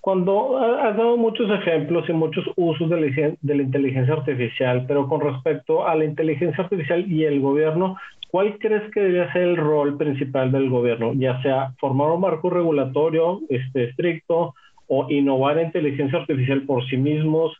[0.00, 5.08] Cuando has dado muchos ejemplos y muchos usos de la, de la inteligencia artificial, pero
[5.08, 7.96] con respecto a la inteligencia artificial y el gobierno,
[8.30, 11.12] ¿cuál crees que debería ser el rol principal del gobierno?
[11.14, 14.54] Ya sea formar un marco regulatorio este, estricto
[14.86, 17.52] o innovar en inteligencia artificial por sí mismos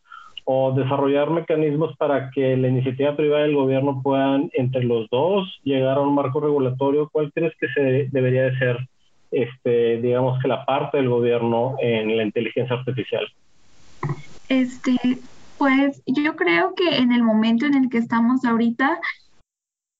[0.48, 5.60] o desarrollar mecanismos para que la iniciativa privada y el gobierno puedan entre los dos
[5.64, 8.88] llegar a un marco regulatorio, ¿cuál crees que se debería de ser,
[9.32, 13.26] este, digamos que la parte del gobierno en la inteligencia artificial?
[14.48, 14.96] Este,
[15.58, 19.00] pues yo creo que en el momento en el que estamos ahorita,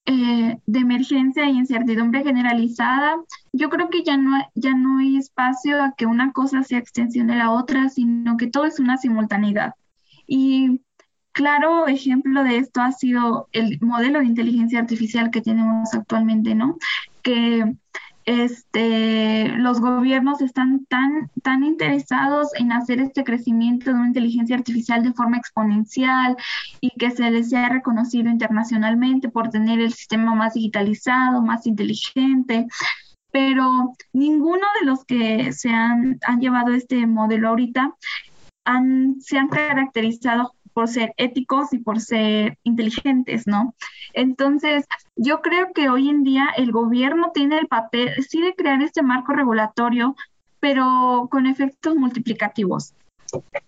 [0.05, 3.17] eh, de emergencia e incertidumbre generalizada,
[3.51, 7.27] yo creo que ya no, ya no hay espacio a que una cosa sea extensión
[7.27, 9.73] de la otra, sino que todo es una simultaneidad.
[10.27, 10.81] Y
[11.31, 16.77] claro ejemplo de esto ha sido el modelo de inteligencia artificial que tenemos actualmente, ¿no?
[17.21, 17.75] Que
[18.27, 25.01] este, los gobiernos están tan, tan interesados en hacer este crecimiento de una inteligencia artificial
[25.01, 26.35] de forma exponencial
[26.81, 32.67] y que se les sea reconocido internacionalmente por tener el sistema más digitalizado, más inteligente,
[33.31, 37.95] pero ninguno de los que se han, han llevado este modelo ahorita
[39.19, 43.73] se han caracterizado por ser éticos y por ser inteligentes, ¿no?
[44.13, 48.81] Entonces, yo creo que hoy en día el gobierno tiene el papel, sí, de crear
[48.83, 50.15] este marco regulatorio,
[50.59, 52.93] pero con efectos multiplicativos.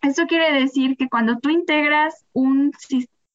[0.01, 2.71] Eso quiere decir que cuando tú integras un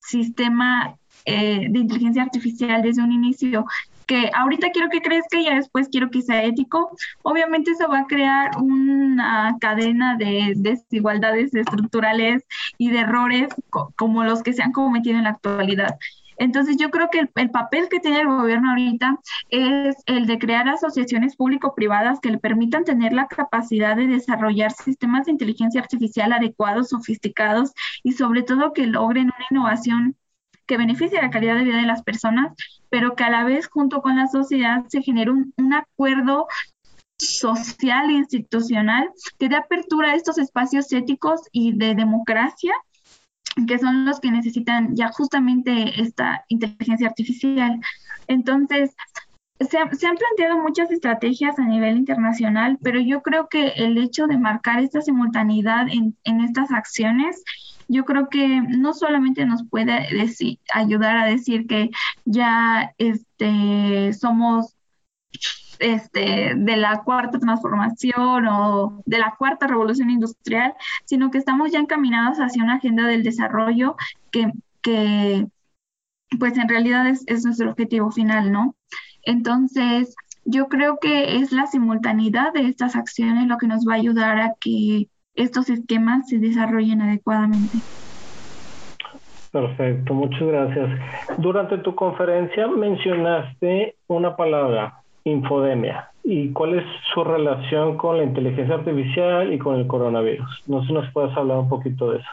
[0.00, 3.64] sistema eh, de inteligencia artificial desde un inicio
[4.06, 8.06] que ahorita quiero que crezca y después quiero que sea ético, obviamente eso va a
[8.06, 12.42] crear una cadena de desigualdades estructurales
[12.78, 13.48] y de errores
[13.96, 15.96] como los que se han cometido en la actualidad.
[16.36, 19.18] Entonces yo creo que el, papel que tiene el gobierno ahorita
[19.50, 25.26] es el de crear asociaciones público-privadas que le permitan tener la capacidad de desarrollar sistemas
[25.26, 30.16] de inteligencia artificial adecuados, sofisticados y sobre todo que logren una innovación
[30.66, 32.52] que beneficie la calidad de vida de las personas,
[32.90, 36.46] pero que a la vez junto con la sociedad se genere un, acuerdo
[37.18, 39.08] social e institucional
[39.38, 42.72] que dé apertura a estos espacios éticos y de democracia
[43.68, 47.80] que son los que necesitan ya justamente esta inteligencia artificial.
[48.26, 48.96] Entonces,
[49.60, 54.26] se, se, han planteado muchas estrategias a nivel internacional, pero yo creo que el hecho
[54.26, 57.44] de marcar esta simultaneidad en, en estas acciones
[57.88, 61.90] yo creo que no solamente nos puede decir, ayudar a decir que
[62.24, 64.76] ya este, somos
[65.78, 70.74] este, de la cuarta transformación o de la cuarta revolución industrial,
[71.04, 73.96] sino que estamos ya encaminados hacia una agenda del desarrollo
[74.30, 75.46] que, que
[76.38, 78.76] pues en realidad es, es nuestro objetivo final, ¿no?
[79.22, 80.14] Entonces,
[80.44, 84.38] yo creo que es la simultaneidad de estas acciones lo que nos va a ayudar
[84.38, 87.78] a que estos esquemas se desarrollen adecuadamente.
[89.50, 90.90] Perfecto, muchas gracias.
[91.38, 96.10] Durante tu conferencia mencionaste una palabra, infodemia.
[96.24, 100.64] ¿Y cuál es su relación con la inteligencia artificial y con el coronavirus?
[100.66, 102.28] No sé si nos puedes hablar un poquito de eso.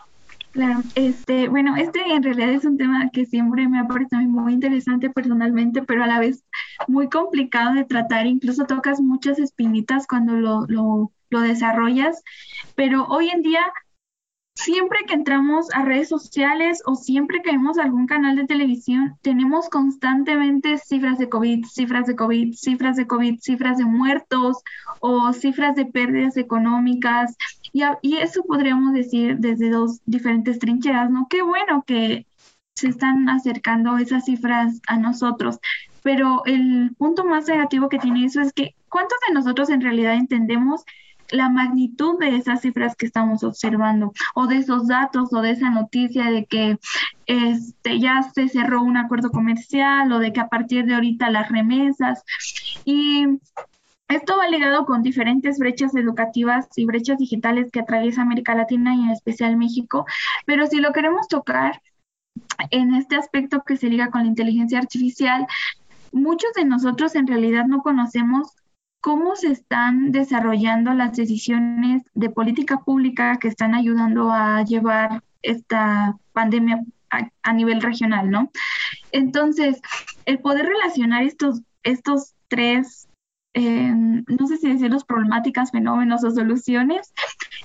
[0.51, 4.53] Claro, este, bueno, este en realidad es un tema que siempre me ha parecido muy
[4.53, 6.43] interesante personalmente, pero a la vez
[6.87, 8.25] muy complicado de tratar.
[8.25, 12.21] Incluso tocas muchas espinitas cuando lo, lo lo desarrollas,
[12.75, 13.61] pero hoy en día
[14.53, 19.69] siempre que entramos a redes sociales o siempre que vemos algún canal de televisión, tenemos
[19.69, 24.57] constantemente cifras de COVID, cifras de COVID, cifras de COVID, cifras de muertos
[24.99, 27.35] o cifras de pérdidas económicas.
[27.71, 31.27] Y, y eso podríamos decir desde dos diferentes trincheras, ¿no?
[31.29, 32.27] Qué bueno que
[32.75, 35.59] se están acercando esas cifras a nosotros,
[36.03, 40.15] pero el punto más negativo que tiene eso es que ¿cuántos de nosotros en realidad
[40.15, 40.83] entendemos
[41.31, 45.69] la magnitud de esas cifras que estamos observando o de esos datos o de esa
[45.69, 46.77] noticia de que
[47.25, 51.49] este, ya se cerró un acuerdo comercial o de que a partir de ahorita las
[51.49, 52.23] remesas.
[52.85, 53.25] Y
[54.07, 59.03] esto va ligado con diferentes brechas educativas y brechas digitales que atraviesa América Latina y
[59.03, 60.05] en especial México,
[60.45, 61.81] pero si lo queremos tocar
[62.71, 65.47] en este aspecto que se liga con la inteligencia artificial,
[66.11, 68.53] muchos de nosotros en realidad no conocemos
[69.01, 76.15] cómo se están desarrollando las decisiones de política pública que están ayudando a llevar esta
[76.33, 76.83] pandemia
[77.43, 78.51] a, nivel regional, ¿no?
[79.11, 79.81] Entonces,
[80.25, 83.09] el poder relacionar estos, estos tres,
[83.53, 87.11] eh, no sé si decirlos problemáticas, fenómenos o soluciones,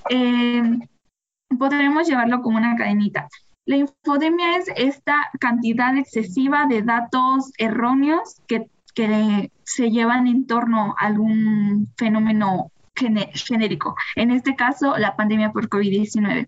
[0.09, 0.63] eh,
[1.57, 3.29] podremos llevarlo como una cadenita.
[3.65, 10.95] La infodemia es esta cantidad excesiva de datos erróneos que que se llevan en torno
[10.97, 16.47] a algún fenómeno genérico, en este caso la pandemia por COVID-19.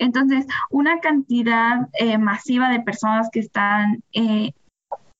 [0.00, 4.50] Entonces, una cantidad eh, masiva de personas que están eh,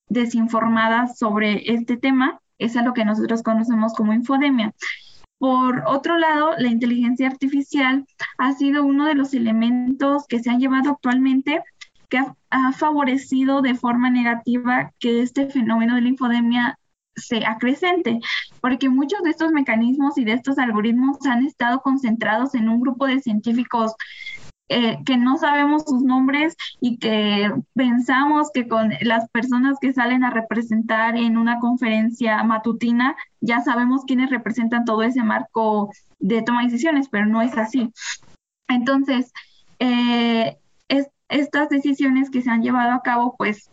[0.09, 4.75] desinformadas sobre este tema es a lo que nosotros conocemos como infodemia.
[5.39, 8.05] Por otro lado, la inteligencia artificial
[8.39, 11.63] ha sido uno de los elementos que se han llevado actualmente
[12.09, 16.79] que ha, favorecido de forma negativa que este fenómeno de la infodemia
[17.15, 18.21] se acrecente,
[18.61, 23.07] porque muchos de estos mecanismos y de estos algoritmos han estado concentrados en un grupo
[23.07, 23.95] de científicos
[24.69, 30.25] eh, que no sabemos sus nombres y que pensamos que con las personas que salen
[30.25, 36.63] a representar en una conferencia matutina ya sabemos quiénes representan todo ese marco de toma
[36.63, 37.93] de decisiones, pero no es así.
[38.67, 39.33] Entonces,
[39.79, 40.57] eh,
[41.29, 43.71] estas decisiones que se han llevado a cabo, pues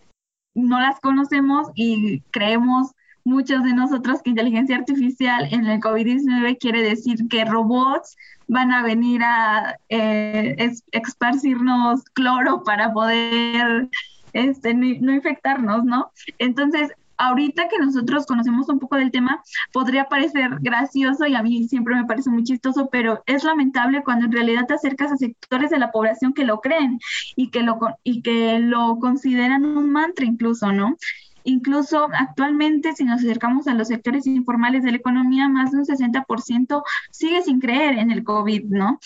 [0.55, 2.91] no las conocemos y creemos
[3.25, 8.83] muchos de nosotros que inteligencia artificial en el COVID-19 quiere decir que robots van a
[8.83, 13.89] venir a eh, esparcirnos cloro para poder
[14.33, 16.11] este, no, infectarnos, ¿no?
[16.37, 16.91] Entonces,
[17.24, 21.95] ahorita que nosotros conocemos un poco del tema, podría parecer gracioso y a mí siempre
[21.95, 25.80] me parece muy chistoso, pero es lamentable cuando en realidad te acercas a sectores de
[25.80, 26.99] la población que lo creen
[27.36, 30.97] y que lo, y que lo consideran un mantra incluso, ¿no?
[31.45, 35.86] Incluso actualmente, si nos acercamos a los sectores informales de la economía, más de un
[35.86, 38.99] 60% sigue sin creer en el COVID, ¿no?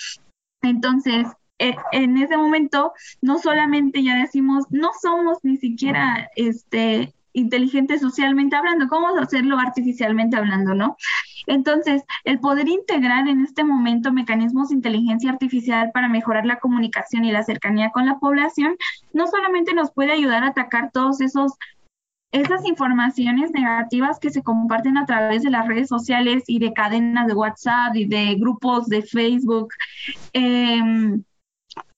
[0.62, 1.28] Entonces,
[1.60, 8.56] e, en ese momento, no solamente ya decimos, no somos ni siquiera este, inteligentes socialmente
[8.56, 10.98] hablando, ¿cómo hacerlo artificialmente hablando, no?
[11.46, 17.26] Entonces, el poder integrar en este momento mecanismos de inteligencia artificial para mejorar la comunicación
[17.26, 18.76] y la cercanía con la población,
[19.14, 21.54] no solamente nos puede ayudar a atacar todos esos
[22.34, 27.26] esas informaciones negativas que se comparten a través de las redes sociales y de cadenas
[27.26, 29.70] de WhatsApp y de grupos de Facebook,
[30.34, 31.24] em,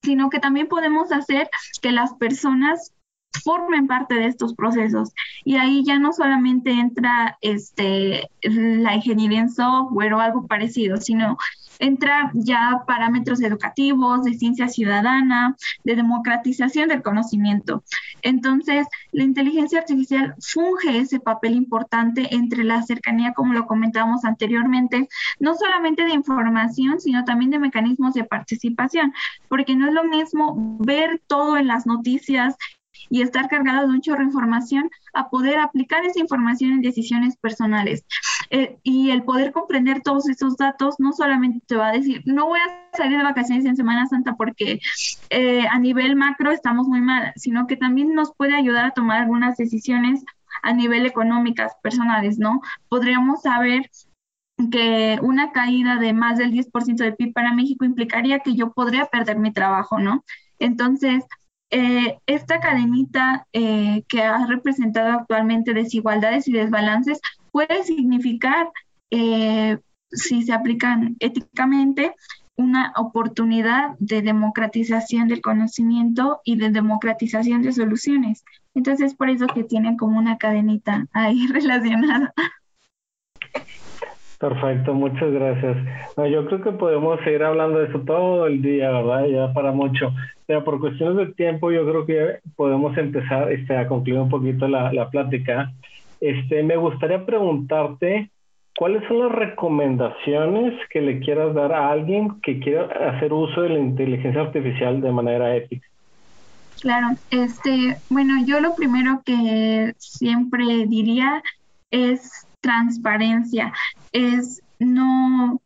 [0.03, 1.49] sino que también podemos hacer
[1.81, 2.93] que las personas
[3.43, 5.11] formen parte de estos procesos.
[5.43, 11.37] Y ahí ya no solamente entra este, la ingeniería en software o algo parecido, sino
[11.79, 17.83] entra ya parámetros educativos, de ciencia ciudadana, de democratización del conocimiento.
[18.21, 25.07] Entonces, la inteligencia artificial funge ese papel importante entre la cercanía, como lo comentábamos anteriormente,
[25.39, 29.13] no solamente de información, sino también de mecanismos de participación,
[29.47, 32.55] porque no es lo mismo ver todo en las noticias
[33.09, 37.37] y estar cargado de un chorro de información a poder aplicar esa información en decisiones
[37.37, 38.05] personales.
[38.49, 42.47] Eh, y el poder comprender todos esos datos no solamente te va a decir, no
[42.47, 44.79] voy a salir de vacaciones en Semana Santa porque
[45.29, 49.21] eh, a nivel macro estamos muy mal, sino que también nos puede ayudar a tomar
[49.21, 50.23] algunas decisiones
[50.63, 52.61] a nivel económicas personales, ¿no?
[52.89, 53.89] Podríamos saber
[54.71, 59.05] que una caída de más del 10% del PIB para México implicaría que yo podría
[59.05, 60.25] perder mi trabajo, ¿no?
[60.59, 61.23] Entonces,
[61.71, 68.71] eh, esta cadenita eh, que ha representado actualmente desigualdades y desbalances puede significar,
[69.11, 69.77] eh,
[70.11, 72.15] si se aplican éticamente,
[72.55, 78.43] una oportunidad de democratización del conocimiento y de democratización de soluciones.
[78.73, 82.33] Entonces, por eso que tienen como una cadenita ahí relacionada.
[84.39, 85.77] Perfecto, muchas gracias.
[86.15, 89.25] yo creo que podemos seguir hablando de eso todo el día, ¿verdad?
[89.25, 90.13] Ya para mucho.
[90.45, 94.67] Pero por cuestiones de tiempo, yo creo que podemos empezar este, a concluir un poquito
[94.67, 95.73] la, la plática.
[96.21, 98.29] Este, me gustaría preguntarte
[98.77, 103.69] cuáles son las recomendaciones que le quieras dar a alguien que quiera hacer uso de
[103.69, 105.85] la inteligencia artificial de manera ética.
[106.79, 111.43] Claro, este, bueno, yo lo primero que siempre diría
[111.91, 113.73] es transparencia,
[114.11, 115.61] es no,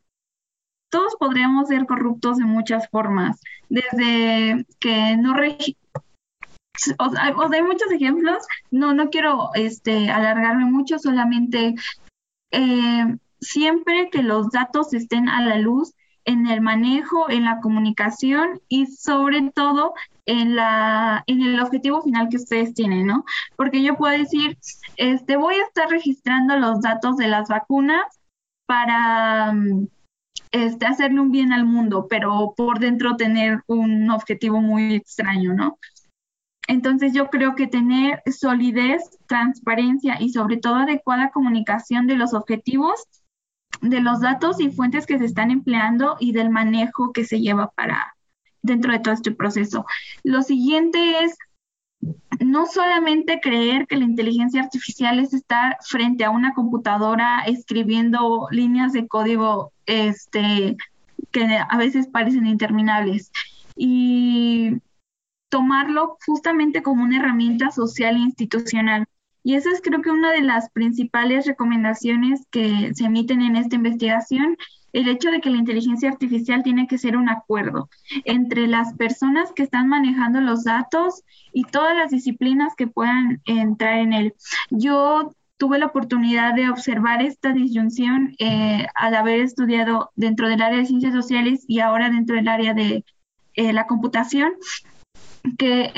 [0.89, 3.39] todos podríamos ser corruptos de muchas formas,
[3.69, 5.33] desde que no
[6.99, 11.75] o, o hay muchos ejemplos, no, no quiero este, alargarme mucho, solamente
[12.51, 15.93] eh, siempre que los datos estén a la luz
[16.25, 19.93] en el manejo, en la comunicación y sobre todo
[20.25, 23.25] en la en el objetivo final que ustedes tienen, ¿no?
[23.55, 24.57] Porque yo puedo decir,
[24.97, 28.05] este voy a estar registrando los datos de las vacunas
[28.65, 29.53] para
[30.51, 35.77] este hacerle un bien al mundo, pero por dentro tener un objetivo muy extraño, ¿no?
[36.67, 43.03] Entonces yo creo que tener solidez, transparencia y sobre todo adecuada comunicación de los objetivos,
[43.83, 47.69] de los datos y fuentes que se están empleando y del manejo que se lleva
[47.71, 48.15] para
[48.61, 49.85] dentro de todo este proceso.
[50.23, 51.37] Lo siguiente es
[52.39, 58.93] no solamente creer que la inteligencia artificial es estar frente a una computadora escribiendo líneas
[58.93, 60.77] de código este,
[61.31, 63.31] que a veces parecen interminables.
[63.75, 64.81] Y
[65.49, 69.05] tomarlo justamente como una herramienta social e institucional.
[69.43, 73.75] Y esa es creo que una de las principales recomendaciones que se emiten en esta
[73.75, 74.57] investigación,
[74.93, 77.89] el hecho de que la inteligencia artificial tiene que ser un acuerdo
[78.25, 83.99] entre las personas que están manejando los datos y todas las disciplinas que puedan entrar
[83.99, 84.33] en él.
[84.69, 90.79] Yo tuve la oportunidad de observar esta disyunción eh, al haber estudiado dentro del área
[90.79, 93.03] de ciencias sociales y ahora dentro del área de
[93.55, 94.53] eh, la computación
[95.57, 95.91] que,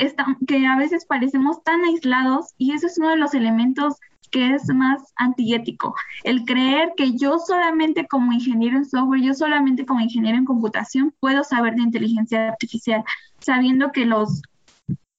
[0.46, 3.96] que a veces parecemos tan aislados y eso es uno de los elementos
[4.30, 5.94] que es más antiético,
[6.24, 11.14] el creer que yo solamente como ingeniero en software, yo solamente como ingeniero en computación
[11.20, 13.04] puedo saber de inteligencia artificial,
[13.38, 14.42] sabiendo que los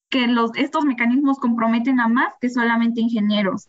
[0.10, 3.68] que los, estos mecanismos comprometen a más que solamente ingenieros.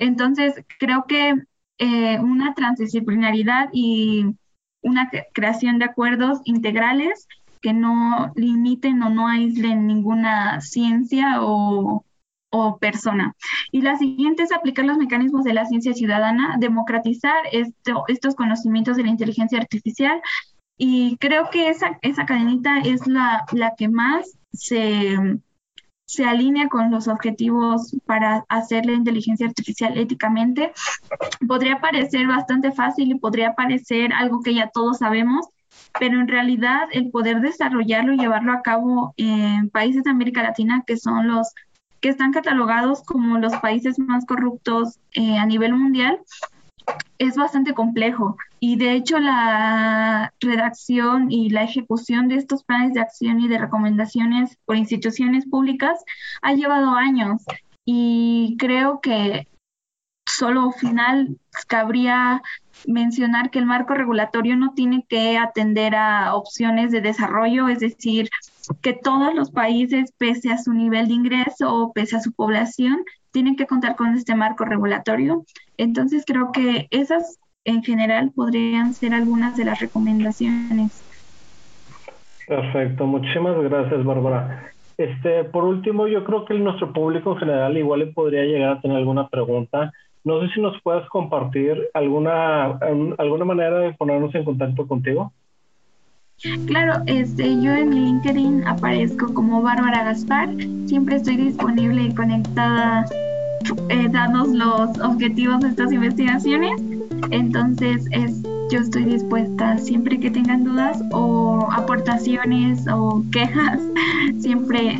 [0.00, 1.34] Entonces, creo que
[1.78, 4.34] eh, una transdisciplinaridad y
[4.82, 7.28] una creación de acuerdos integrales
[7.60, 12.04] que no limiten o no aíslen ninguna ciencia o,
[12.50, 13.34] o persona.
[13.72, 17.36] Y la siguiente es aplicar los mecanismos de la ciencia ciudadana, democratizar
[18.08, 20.20] estos conocimientos de la inteligencia artificial.
[20.78, 25.16] Y creo que esa, esa cadenita es la, la que más se,
[26.06, 30.72] se alinea con los objetivos para hacer la inteligencia artificial éticamente.
[31.46, 35.46] Podría parecer bastante fácil y podría parecer algo que ya todos sabemos,
[35.98, 40.84] pero en realidad el poder desarrollarlo y llevarlo a cabo en países de América Latina
[40.86, 41.52] que son los
[42.00, 46.20] que están catalogados como los países más corruptos eh, a nivel mundial,
[47.18, 48.36] es bastante complejo.
[48.60, 53.58] Y de hecho la redacción y la ejecución de estos planes de acción y de
[53.58, 56.02] recomendaciones por instituciones públicas
[56.42, 57.42] ha llevado años.
[57.84, 59.46] Y creo que
[60.36, 62.42] solo final cabría
[62.86, 68.28] mencionar que el marco regulatorio no tiene que atender a opciones de desarrollo, es decir,
[68.82, 72.98] que todos los países, pese a su nivel de ingreso o pese a su población,
[73.30, 75.44] tienen que contar con este marco regulatorio.
[75.76, 81.02] Entonces creo que esas en general podrían ser algunas de las recomendaciones.
[82.46, 84.72] Perfecto, muchísimas gracias Bárbara.
[84.96, 88.80] Este, por último, yo creo que nuestro público en general igual le podría llegar a
[88.80, 89.92] tener alguna pregunta.
[90.26, 92.80] No sé si nos puedes compartir alguna,
[93.16, 95.32] alguna manera de ponernos en contacto contigo.
[96.66, 100.48] Claro, este, yo en mi LinkedIn aparezco como Bárbara Gaspar.
[100.86, 103.06] Siempre estoy disponible y conectada
[103.88, 106.72] eh, dados los objetivos de estas investigaciones.
[107.30, 113.80] Entonces, es, yo estoy dispuesta siempre que tengan dudas o aportaciones o quejas,
[114.38, 114.98] siempre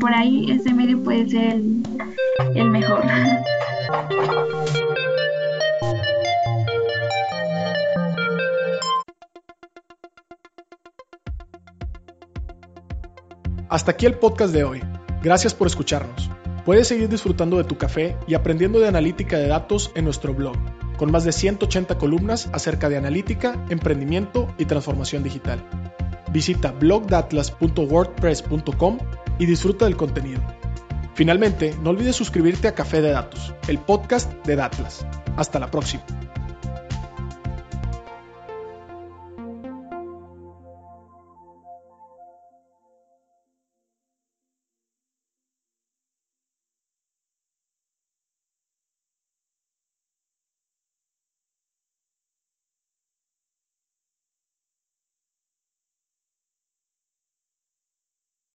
[0.00, 1.82] por ahí ese medio puede ser el,
[2.54, 3.04] el mejor.
[13.68, 14.80] Hasta aquí el podcast de hoy.
[15.22, 16.30] Gracias por escucharnos.
[16.64, 20.56] Puedes seguir disfrutando de tu café y aprendiendo de analítica de datos en nuestro blog,
[20.96, 25.62] con más de 180 columnas acerca de analítica, emprendimiento y transformación digital.
[26.32, 28.98] Visita blogdatlas.wordpress.com
[29.38, 30.40] y disfruta del contenido.
[31.14, 35.06] Finalmente, no olvides suscribirte a Café de Datos, el podcast de Datlas.
[35.36, 36.04] Hasta la próxima.